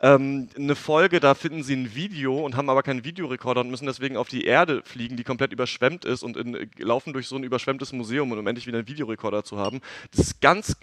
[0.00, 3.86] ähm, eine Folge, da finden sie ein Video und haben aber keinen Videorekorder und müssen
[3.86, 7.44] deswegen auf die Erde fliegen, die komplett überschwemmt ist und in, laufen durch so ein
[7.44, 9.80] überschwemmtes Museum, um endlich wieder einen Videorekorder zu haben.
[10.12, 10.76] Das ist ganz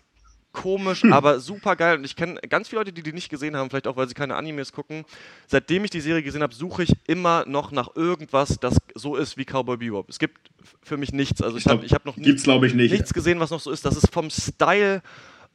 [0.54, 1.12] komisch, hm.
[1.12, 1.98] aber super geil.
[1.98, 4.14] Und ich kenne ganz viele Leute, die die nicht gesehen haben, vielleicht auch, weil sie
[4.14, 5.04] keine Animes gucken.
[5.48, 9.36] Seitdem ich die Serie gesehen habe, suche ich immer noch nach irgendwas, das so ist
[9.36, 10.08] wie Cowboy Bebop.
[10.10, 10.52] Es gibt
[10.82, 11.42] für mich nichts.
[11.42, 12.92] Also ich habe hab noch nie, ich, nicht.
[12.92, 13.86] nichts gesehen, was noch so ist.
[13.86, 15.02] Das ist vom Style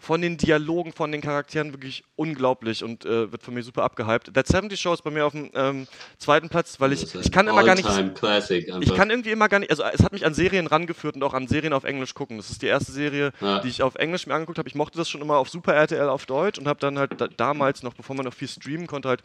[0.00, 4.32] von den Dialogen, von den Charakteren wirklich unglaublich und äh, wird von mir super abgehypt.
[4.32, 5.88] That 70 Show ist bei mir auf dem ähm,
[6.18, 8.14] zweiten Platz, weil ich, ich kann immer gar nicht.
[8.14, 11.24] Classic ich kann irgendwie immer gar nicht, also es hat mich an Serien rangeführt und
[11.24, 12.36] auch an Serien auf Englisch gucken.
[12.36, 13.58] Das ist die erste Serie, ja.
[13.58, 14.68] die ich auf Englisch mir angeguckt habe.
[14.68, 17.26] Ich mochte das schon immer auf Super RTL auf Deutsch und habe dann halt da,
[17.26, 19.22] damals noch, bevor man noch viel streamen konnte, halt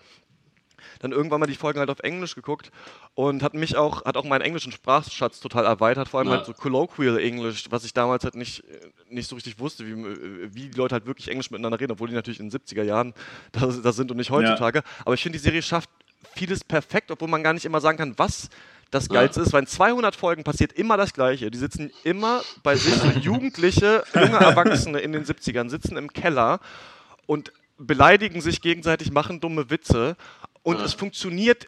[0.99, 2.71] dann irgendwann mal die Folgen halt auf Englisch geguckt
[3.15, 6.35] und hat mich auch, hat auch meinen englischen Sprachschatz total erweitert, vor allem Ja.
[6.37, 8.63] halt so Colloquial English, was ich damals halt nicht,
[9.09, 9.95] nicht so richtig wusste, wie,
[10.55, 13.13] wie die Leute halt wirklich Englisch miteinander reden, obwohl die natürlich in den 70er Jahren
[13.51, 14.83] da, da sind und nicht heutzutage.
[15.05, 15.89] Aber ich finde, die Serie schafft
[16.35, 18.49] vieles perfekt, obwohl man gar nicht immer sagen kann, was
[18.89, 19.13] das Ja.
[19.15, 21.49] Geilste ist, weil in 200 Folgen passiert immer das Gleiche.
[21.51, 26.59] Die sitzen immer bei sich, so Jugendliche, junge Erwachsene in den 70ern, sitzen im Keller
[27.25, 30.15] und beleidigen sich gegenseitig, machen dumme Witze.
[30.63, 30.85] Und Ja.
[30.85, 31.67] es funktioniert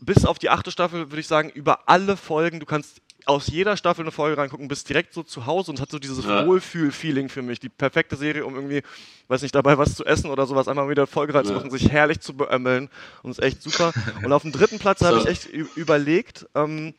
[0.00, 2.60] bis auf die achte Staffel, würde ich sagen, über alle Folgen.
[2.60, 5.82] Du kannst aus jeder Staffel eine Folge reingucken, bist direkt so zu Hause und es
[5.82, 6.46] hat so dieses Ja.
[6.46, 7.58] Wohlfühl-Feeling für mich.
[7.60, 8.82] Die perfekte Serie, um irgendwie,
[9.26, 12.34] weiß nicht, dabei was zu essen oder sowas, einmal wieder Folge reinzumachen, sich herrlich zu
[12.36, 12.88] beömmeln.
[13.22, 13.92] Und ist echt super.
[14.24, 15.24] Und auf dem dritten Platz habe So.
[15.24, 16.94] ich echt überlegt, ähm,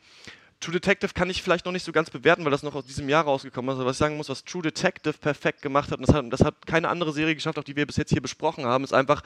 [0.60, 3.08] True Detective kann ich vielleicht noch nicht so ganz bewerten, weil das noch aus diesem
[3.08, 3.76] Jahr rausgekommen ist.
[3.80, 6.40] Aber was ich sagen muss, was True Detective perfekt gemacht hat, und das hat, das
[6.44, 9.22] hat keine andere Serie geschafft, auch die wir bis jetzt hier besprochen haben, ist einfach,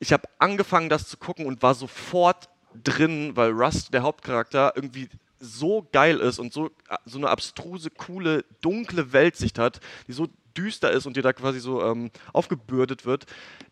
[0.00, 2.48] ich habe angefangen, das zu gucken und war sofort
[2.82, 5.08] drin, weil Rust, der Hauptcharakter, irgendwie
[5.40, 6.70] so geil ist und so,
[7.04, 11.58] so eine abstruse, coole, dunkle Weltsicht hat, die so düster ist und dir da quasi
[11.58, 13.26] so ähm, aufgebürdet wird,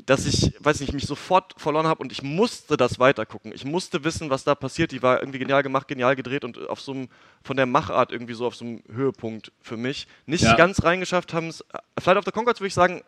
[0.04, 3.52] dass ich, weiß nicht, mich sofort verloren habe und ich musste das weitergucken.
[3.54, 4.90] Ich musste wissen, was da passiert.
[4.90, 7.08] Die war irgendwie genial gemacht, genial gedreht und auf so einem,
[7.44, 10.08] von der Machart irgendwie so auf so einem Höhepunkt für mich.
[10.26, 10.56] Nicht Ja.
[10.56, 11.64] ganz reingeschafft haben es.
[12.00, 13.02] Flight of the Conchords würde ich sagen,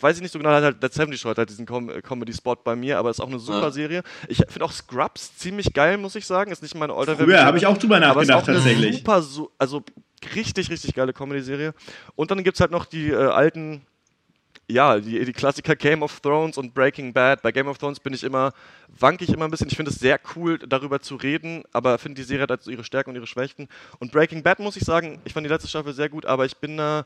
[0.00, 2.56] weiß ich nicht so genau, hat halt Dead 70 Show hat halt diesen Com Comedy-Spot
[2.56, 3.70] bei mir, aber ist auch eine super Ja.
[3.70, 4.02] Serie.
[4.28, 6.50] Ich finde auch Scrubs ziemlich geil, muss ich sagen.
[6.52, 8.96] Ist nicht meine all Früher habe ich auch drüber aber ist nachgedacht, auch eine tatsächlich.
[8.98, 9.82] super, su- also
[10.34, 11.74] richtig, richtig geile Comedy-Serie.
[12.16, 13.82] Und dann gibt es halt noch die äh, alten,
[14.68, 17.42] ja, die, die Klassiker Game of Thrones und Breaking Bad.
[17.42, 18.52] Bei Game of Thrones bin ich immer,
[18.98, 19.66] wanke ich immer ein bisschen.
[19.68, 22.70] Ich finde es sehr cool, darüber zu reden, aber finde die Serie hat halt so
[22.70, 23.68] ihre Stärken und ihre Schwächen.
[23.98, 26.56] Und Breaking Bad muss ich sagen, ich fand die letzte Staffel sehr gut, aber ich
[26.56, 27.04] bin da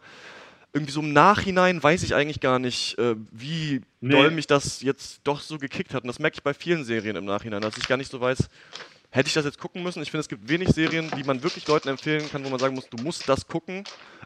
[0.75, 4.13] irgendwie so im Nachhinein weiß ich eigentlich gar nicht, äh, wie Nee.
[4.13, 6.03] doll mich das jetzt doch so gekickt hat.
[6.03, 8.49] Und das merke ich bei vielen Serien im Nachhinein, dass ich gar nicht so weiß,
[9.11, 10.03] hätte ich das jetzt gucken müssen.
[10.03, 12.75] Ich finde, es gibt wenig Serien, die man wirklich Leuten empfehlen kann, wo man sagen
[12.75, 13.85] muss, du musst das gucken.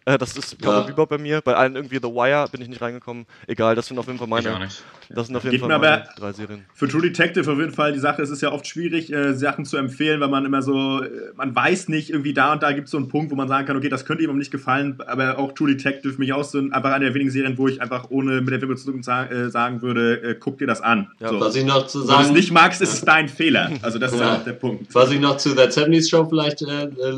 [0.08, 0.70] Äh, das ist Ja.
[0.70, 1.40] Cowboy Bebop bei mir.
[1.42, 3.26] Bei allen irgendwie The Wire bin ich nicht reingekommen.
[3.46, 4.82] Egal, das sind auf jeden Fall Ich auch meine, nicht.
[5.10, 6.64] das sind auf jeden Geht Fall meine aber- drei Serien.
[6.72, 9.66] Für True Detective auf jeden Fall die Sache, es ist ja oft schwierig, äh, Sachen
[9.66, 12.86] zu empfehlen, weil man immer so, äh, man weiß nicht, irgendwie da und da gibt
[12.86, 15.38] es so einen Punkt, wo man sagen kann, okay, das könnte jemandem nicht gefallen, aber
[15.38, 18.40] auch True Detective mich auch so einfach eine der wenigen Serien, wo ich einfach ohne
[18.40, 21.10] mit der Wimpel zu zucken sa äh, sagen würde, äh, guck dir das an.
[21.20, 21.40] Ja, so.
[21.40, 23.70] Was ich noch zu Wenn du es sagen, nicht magst, ist es dein Fehler.
[23.82, 24.26] Also das ist Ja.
[24.28, 24.94] ja auch der Punkt.
[24.94, 27.10] was ich noch zu der 70s Show vielleicht äh, äh,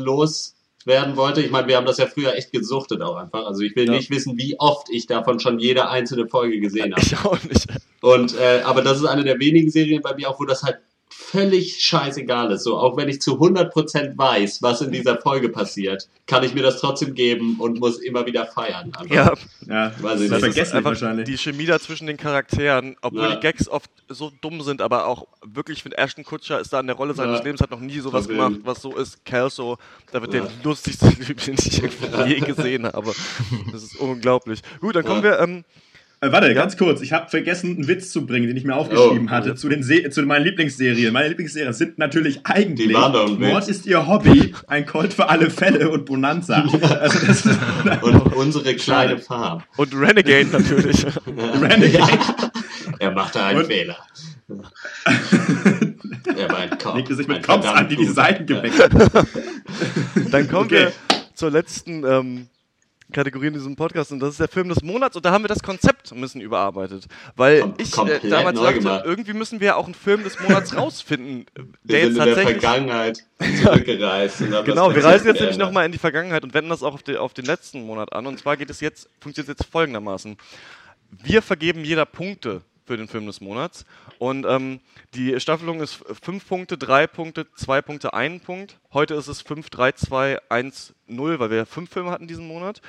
[0.85, 3.45] loswerden wollte, ich meine, wir haben das ja früher echt gesuchtet auch einfach.
[3.45, 3.93] Also ich will Ja.
[3.93, 7.01] nicht wissen, wie oft ich davon schon jede einzelne Folge gesehen habe.
[7.01, 7.67] Ich auch nicht.
[8.01, 10.79] Und äh, aber das ist eine der wenigen Serien bei mir auch, wo das halt
[11.31, 12.63] völlig scheißegal ist.
[12.63, 16.61] So, auch wenn ich zu 100% weiß, was in dieser Folge passiert, kann ich mir
[16.63, 18.91] das trotzdem geben und muss immer wieder feiern.
[18.97, 19.15] Einfach.
[19.15, 19.33] Ja,
[19.67, 20.57] Ja, Weiß ich das nicht.
[20.57, 21.25] ist einfach wahrscheinlich.
[21.25, 23.35] die Chemie da zwischen den Charakteren, obwohl Ja.
[23.35, 26.79] die Gags oft so dumm sind, aber auch wirklich, ich finde, Ashton Kutscher ist da
[26.81, 27.43] in der Rolle seines Ja.
[27.45, 29.23] Lebens, hat noch nie sowas gemacht, was so ist.
[29.23, 29.77] Kelso,
[30.11, 30.41] da wird Ja.
[30.41, 31.81] der lustigste Typ, den ich
[32.27, 33.13] je gesehen habe.
[33.71, 34.61] Das ist unglaublich.
[34.81, 35.31] Gut, dann kommen Ja.
[35.31, 35.63] wir, ähm,
[36.23, 36.53] Äh, warte, Ja?
[36.53, 37.01] ganz kurz.
[37.01, 39.31] Ich habe vergessen, einen Witz zu bringen, den ich mir aufgeschrieben Oh.
[39.31, 41.11] hatte, zu, den Se zu meinen Lieblingsserien.
[41.11, 46.05] Meine Lieblingsserien sind natürlich eigentlich Mord ist ihr Hobby, ein Colt für alle Fälle und
[46.05, 46.63] Bonanza.
[47.01, 47.57] Also das ist
[48.03, 49.63] Und unsere kleine Farm.
[49.77, 51.05] und Renegade natürlich.
[51.61, 52.19] Renegade.
[52.99, 53.97] Er machte einen Und- Fehler.
[56.37, 56.95] er war ein Kopf.
[56.97, 58.61] legte sich mit Cops an, die die Seiten guter.
[58.69, 58.89] geweckt.
[60.31, 60.87] Dann kommen Okay.
[60.87, 60.91] wir
[61.33, 62.47] zur letzten ähm,
[63.11, 65.47] Kategorie in diesem Podcast und das ist der Film des Monats und da haben wir
[65.49, 67.05] das Konzept ein bisschen überarbeitet,
[67.35, 69.03] weil Kom- ich äh, damals dachte, gemacht.
[69.05, 71.45] irgendwie müssen wir ja auch einen Film des Monats rausfinden,
[71.83, 73.23] Wir der sind jetzt in der tatsächlich Vergangenheit
[73.63, 74.39] zurückgereist.
[74.65, 77.17] Genau, wir reisen jetzt nämlich nochmal in die Vergangenheit und wenden das auch auf, den-
[77.17, 78.25] auf den letzten Monat an.
[78.27, 80.37] Und zwar geht es jetzt, funktioniert es jetzt folgendermaßen.
[81.23, 82.61] Wir vergeben jeder Punkte
[82.91, 83.85] für den Film des Monats.
[84.19, 84.81] Und ähm,
[85.13, 88.79] die Staffelung ist 5 Punkte, 3 Punkte, 2 Punkte, 1 Punkt.
[88.91, 92.81] Heute ist es 5, 3, 2, 1, 0, weil wir fünf Filme hatten diesen Monat.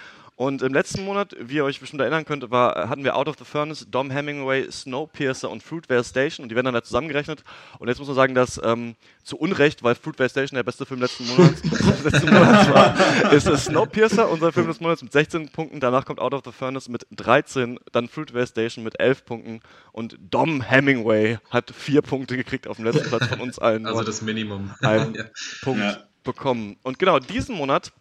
[0.43, 3.37] Und im letzten Monat, wie ihr euch bestimmt erinnern könnt, war, hatten wir Out of
[3.39, 7.45] the Furnace, Dom Hemingway, Snowpiercer und Fruitvale Station und die werden dann da zusammengerechnet.
[7.79, 11.01] Und jetzt muss man sagen, dass ähm, zu Unrecht, weil Fruitvale Station der beste Film
[11.01, 11.63] letzten Monats,
[12.05, 15.79] letzten Monats war, ist es Snowpiercer, unser Film des Monats mit 16 Punkten.
[15.79, 19.61] Danach kommt Out of the Furnace mit 13, dann Fruitvale Station mit 11 Punkten
[19.93, 23.87] und Dom Hemingway hat 4 Punkte gekriegt auf dem letzten Platz von uns allen.
[23.87, 24.75] Also das Minimum.
[24.81, 25.25] Ein Ja.
[25.63, 25.99] Punkt Ja.
[26.25, 26.79] bekommen.
[26.83, 27.93] Und genau, diesen Monat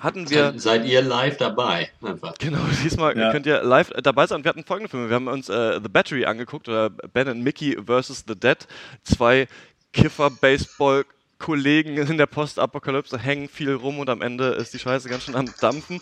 [0.00, 0.54] hatten wir.
[0.56, 1.90] Seid ihr live dabei?
[2.02, 2.34] Einfach.
[2.38, 3.32] Genau, diesmal Ja.
[3.32, 4.44] könnt ihr live dabei sein.
[4.44, 5.08] Wir hatten folgende Filme.
[5.08, 8.24] Wir haben uns äh, The Battery angeguckt, oder Ben and Mickey vs.
[8.26, 8.58] The Dead.
[9.04, 9.48] Zwei
[9.92, 15.34] Kiffer-Baseball-Kollegen in der Postapokalypse hängen viel rum und am Ende ist die Scheiße ganz schön
[15.34, 16.00] am Dampfen.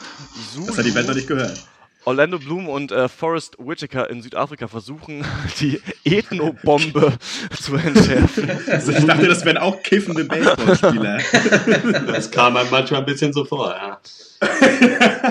[0.66, 1.64] Das hat die Welt noch nicht gehört.
[2.06, 5.24] Orlando Bloom und äh, Forrest Whitaker in Südafrika versuchen,
[5.60, 7.18] die Ethnobombe
[7.60, 8.48] zu entschärfen.
[8.68, 11.18] Also ich dachte, das wären auch kiffende Baseballspieler.
[12.06, 14.00] Das kam einem manchmal ein bisschen so vor, ja.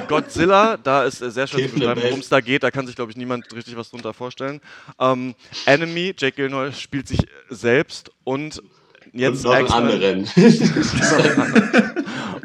[0.07, 2.63] Godzilla, da ist äh, sehr schön zu beschreiben, worum es da geht.
[2.63, 4.59] Da kann sich, glaube ich, niemand richtig was drunter vorstellen.
[4.99, 7.19] Ähm, Enemy, Jake Gyllenhaal spielt sich
[7.49, 8.61] selbst und
[9.15, 10.27] jetzt Und noch einen anderen.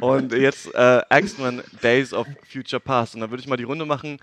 [0.00, 3.14] Und jetzt äh, X-Men Days of Future Past.
[3.14, 4.18] Und dann würde ich mal die Runde machen.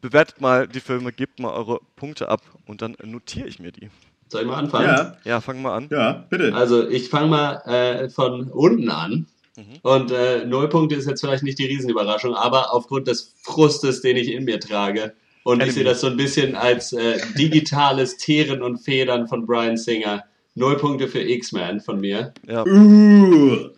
[0.00, 3.90] Bewertet mal die Filme, gebt mal eure Punkte ab und dann notiere ich mir die.
[4.28, 4.86] Soll ich mal anfangen?
[4.86, 5.88] Ja, Ja, fangen wir an.
[5.90, 6.54] ja, bitte.
[6.54, 9.26] Also ich fange mal äh, von unten an.
[9.56, 9.78] Mhm.
[9.82, 14.16] Und äh, null Punkte ist jetzt vielleicht nicht die Riesenüberraschung, aber aufgrund des Frustes, den
[14.16, 15.14] ich in mir trage.
[15.44, 15.68] Und Enemy.
[15.68, 20.24] ich sehe das so ein bisschen als äh, digitales Teeren und Federn von Brian Singer.
[20.56, 22.32] Null Punkte für X-Men von mir.
[22.48, 22.64] Ja.
[22.64, 23.68] Uh,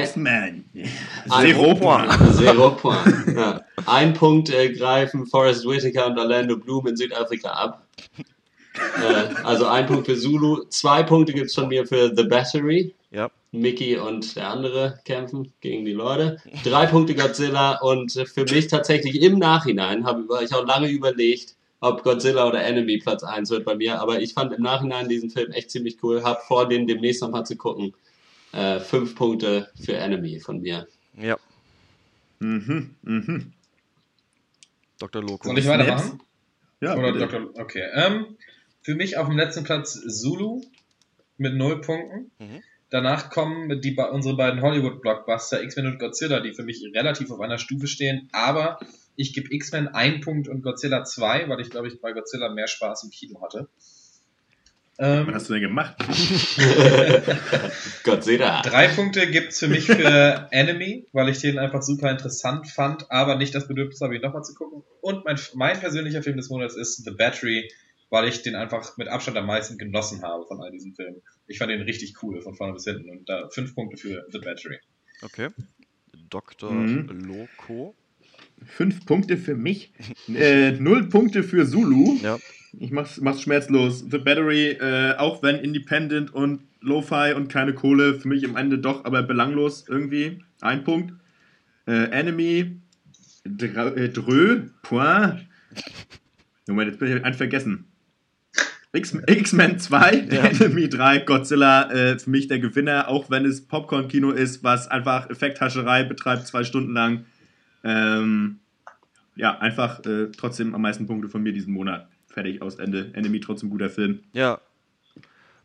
[0.00, 0.64] X-Men.
[1.28, 2.10] ein Zero Point.
[2.34, 3.36] Zero Point.
[3.36, 3.60] Ja.
[3.86, 7.86] Ein Punkt äh, greifen Forrest Whitaker und Orlando Bloom in Südafrika ab.
[8.74, 10.64] Äh, also ein Punkt für Zulu.
[10.70, 12.94] Zwei Punkte gibt es von mir für The Battery.
[13.10, 13.30] Ja.
[13.50, 16.38] Mickey und der andere kämpfen gegen die Leute.
[16.64, 22.04] Drei Punkte Godzilla und für mich tatsächlich im Nachhinein habe ich auch lange überlegt, ob
[22.04, 25.50] Godzilla oder Enemy Platz 1 wird bei mir, aber ich fand im Nachhinein diesen Film
[25.50, 27.92] echt ziemlich cool, hab vor, den demnächst nochmal zu gucken.
[28.52, 30.86] Äh, fünf Punkte für Enemy von mir.
[31.20, 31.36] Ja.
[32.38, 33.52] Mhm, mhm.
[35.00, 35.22] Dr.
[35.22, 35.48] Loco.
[35.48, 36.20] Soll ich weitermachen?
[36.80, 37.26] Ja, Oder bitte.
[37.26, 37.60] Dr.
[37.60, 37.84] Okay.
[37.94, 38.36] Ähm,
[38.82, 40.62] für mich auf dem letzten Platz Zulu
[41.36, 42.30] mit null Punkten.
[42.38, 42.62] Mhm.
[42.90, 47.58] Danach kommen die, unsere beiden Hollywood-Blockbuster X-Men und Godzilla, die für mich relativ auf einer
[47.58, 48.28] Stufe stehen.
[48.32, 48.78] Aber
[49.16, 52.68] ich gebe X-Men einen Punkt und Godzilla zwei, weil ich glaube ich bei Godzilla mehr
[52.68, 53.68] Spaß im Kino hatte.
[54.98, 55.96] Was Ähm, hast du denn gemacht?
[58.04, 58.62] Godzilla.
[58.62, 63.36] drei Punkte gibt's für mich für Enemy, weil ich den einfach super interessant fand, aber
[63.36, 64.82] nicht das Bedürfnis habe, ihn nochmal zu gucken.
[65.00, 67.70] Und mein, mein persönlicher Film des Monats ist The Battery,
[68.10, 71.22] weil ich den einfach mit Abstand am meisten genossen habe von all diesen Filmen.
[71.46, 73.10] Ich fand den richtig cool, von vorne bis hinten.
[73.10, 74.78] Und da fünf Punkte für The Battery.
[75.22, 75.48] Okay.
[76.28, 76.70] Dr.
[76.70, 77.08] Mhm.
[77.08, 77.94] Loco.
[78.66, 79.92] Fünf Punkte für mich,
[80.34, 82.18] äh, null Punkte für Zulu.
[82.22, 82.38] Ja.
[82.78, 84.04] Ich mach's, mach's schmerzlos.
[84.10, 88.78] The Battery, äh, auch wenn Independent und Lo-Fi und keine Kohle, für mich am Ende
[88.78, 90.42] doch, aber belanglos irgendwie.
[90.60, 91.12] Ein Punkt.
[91.86, 92.76] Äh, Enemy,
[93.44, 95.46] Dra äh, Drö, Point.
[96.66, 97.86] Moment, jetzt bin ich einen vergessen.
[98.94, 100.44] X-Men 2, Ja.
[100.48, 105.30] Enemy 3, Godzilla, äh, für mich der Gewinner, auch wenn es Popcorn-Kino ist, was einfach
[105.30, 107.24] Effekthascherei betreibt, zwei Stunden lang.
[107.84, 108.60] Ähm,
[109.34, 112.08] ja, einfach äh, trotzdem am meisten Punkte von mir diesen Monat.
[112.28, 113.10] Fertig, aus Ende.
[113.14, 114.20] Enemy trotzdem guter Film.
[114.32, 114.60] Ja.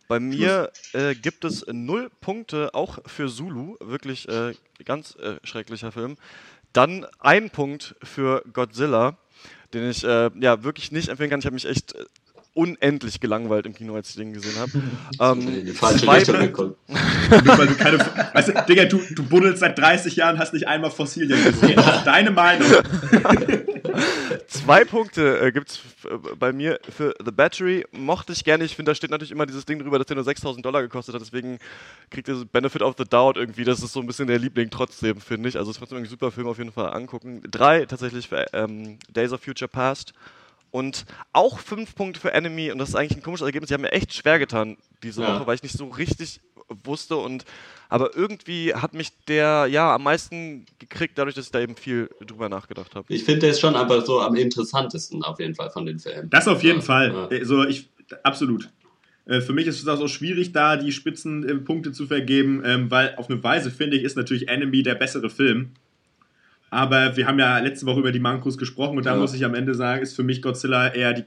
[0.08, 3.76] Bei mir äh, gibt es null Punkte, auch für Zulu.
[3.82, 4.54] Wirklich äh,
[4.86, 6.16] ganz äh, schrecklicher Film.
[6.72, 9.18] Dann ein Punkt für Godzilla,
[9.74, 11.40] den ich äh, ja wirklich nicht empfehlen kann.
[11.40, 12.06] Ich habe mich echt äh,
[12.58, 14.72] unendlich gelangweilt im Kino, als ich den gesehen habe.
[15.20, 16.24] Ähm, zwei- weil
[17.68, 17.98] du keine.
[18.34, 21.76] weißt du, Digga, du, du buddelst seit 30 Jahren, hast nicht einmal Fossilien gesehen.
[22.06, 22.68] Deine Meinung.
[24.48, 25.80] Zwei Punkte äh, gibt es
[26.40, 27.86] bei mir für The Battery.
[27.92, 28.64] Mochte ich gerne.
[28.64, 31.16] Ich finde, da steht natürlich immer dieses Ding drüber, dass der nur 6000 Dollar gekostet
[31.16, 31.22] hat.
[31.22, 31.58] Deswegen
[32.10, 33.64] kriegt er so Benefit of the Doubt irgendwie.
[33.64, 35.58] Das ist so ein bisschen der Liebling trotzdem, finde ich.
[35.58, 37.42] Also, es ist trotzdem ein super Film auf jeden Fall angucken.
[37.50, 40.14] Drei tatsächlich für ähm, Days of Future Past.
[40.72, 42.72] Und auch fünf Punkte für Enemy.
[42.72, 43.70] Und das ist eigentlich ein komisches Ergebnis.
[43.70, 45.36] Die haben mir echt schwer getan diese Ja.
[45.36, 46.42] Woche, weil ich nicht so richtig
[46.84, 47.16] wusste.
[47.16, 47.46] Und
[47.90, 52.10] aber irgendwie hat mich der ja am meisten gekriegt, dadurch, dass ich da eben viel
[52.26, 53.06] drüber nachgedacht habe.
[53.14, 56.30] Ich finde, der ist schon einfach so am interessantesten auf jeden Fall von den Filmen.
[56.30, 57.14] Das auf jeden Ja, Fall.
[57.32, 57.38] ja.
[57.38, 57.90] Also ich,
[58.24, 58.70] absolut.
[59.26, 63.14] Äh, Für mich ist es auch so schwierig, da die Spitzenpunkte zu vergeben, ähm, weil
[63.16, 65.72] auf eine Weise, finde ich, ist natürlich Enemy der bessere Film.
[66.70, 69.20] Aber wir haben ja letzte Woche über die Mankos gesprochen und da Ja.
[69.20, 71.24] muss ich am Ende sagen, ist für mich Godzilla eher die,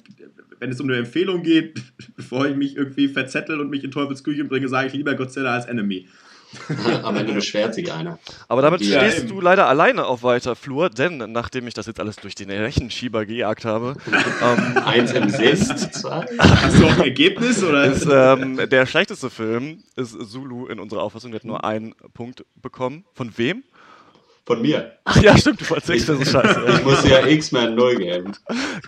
[0.59, 1.81] wenn es um eine Empfehlung geht,
[2.17, 5.55] bevor ich mich irgendwie verzettel und mich in Teufels Küche bringe, sage ich lieber Godzilla
[5.55, 6.07] als Enemy.
[7.05, 8.19] Am Ende beschwert sich einer.
[8.49, 9.29] Aber damit Ja, stehst eben.
[9.29, 13.25] du leider alleine auf weiter Flur, denn nachdem ich das jetzt alles durch den Rechenschieber
[13.25, 13.95] gejagt habe,
[14.43, 16.27] ähm, Eins im zwei.
[16.41, 17.63] Hast du auch ein Ergebnis?
[17.63, 17.85] Oder?
[17.85, 21.31] ist ähm, der schlechteste Film ist Zulu in unserer Auffassung.
[21.31, 23.05] Der hat nur einen Punkt bekommen.
[23.15, 23.63] Von wem?
[24.51, 24.99] Von mir.
[25.05, 26.65] Ach ja, stimmt, du verzeihst das ist scheiße.
[26.75, 28.33] Ich muss ja X-Men 0 geben.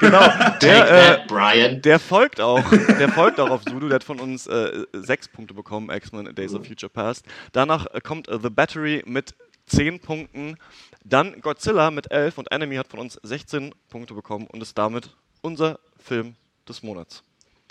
[0.01, 0.19] genau.
[0.19, 1.81] Take Der, äh, that, Brian.
[1.83, 3.87] der folgt auch, der folgt auch auf Zulu.
[3.87, 7.25] Der hat von uns äh, sechs Punkte bekommen, X-Men Days of Future Past.
[7.53, 9.37] Danach äh, kommt äh, The Battery mit
[9.67, 10.57] zehn Punkten.
[11.05, 15.11] Dann Godzilla mit elf und Enemy hat von uns 16 Punkte bekommen und ist damit
[15.43, 16.35] unser Film
[16.69, 17.23] des Monats.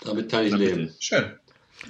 [0.02, 0.94] Damit kann ich leben.
[0.98, 1.32] Schön.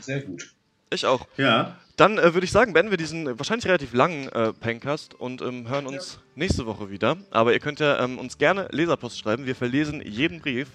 [0.01, 0.53] Sehr gut.
[0.91, 1.29] Ich auch.
[1.37, 1.77] Ja.
[2.03, 5.41] Dann äh, würde ich sagen, beenden wir diesen äh, wahrscheinlich relativ langen äh, Pencast und
[5.41, 7.17] ähm, hören uns nächste Woche wieder.
[7.31, 9.47] Aber ihr könnt ja ähm, uns gerne Leserpost schreiben.
[9.47, 10.67] Wir verlesen jeden Brief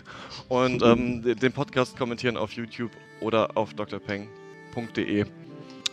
[0.47, 5.25] und ähm, de- den Podcast kommentieren auf YouTube oder auf drpeng.de.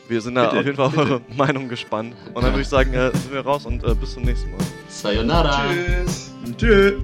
[0.07, 2.15] Wir sind da Bitte, auf jeden Fall auf eure Meinung gespannt.
[2.33, 4.61] Und dann würde ich sagen, äh, sind wir raus und äh, bis zum nächsten Mal.
[4.89, 5.65] Sayonara.
[5.73, 6.31] Tschüss.
[6.57, 6.95] Tschüss.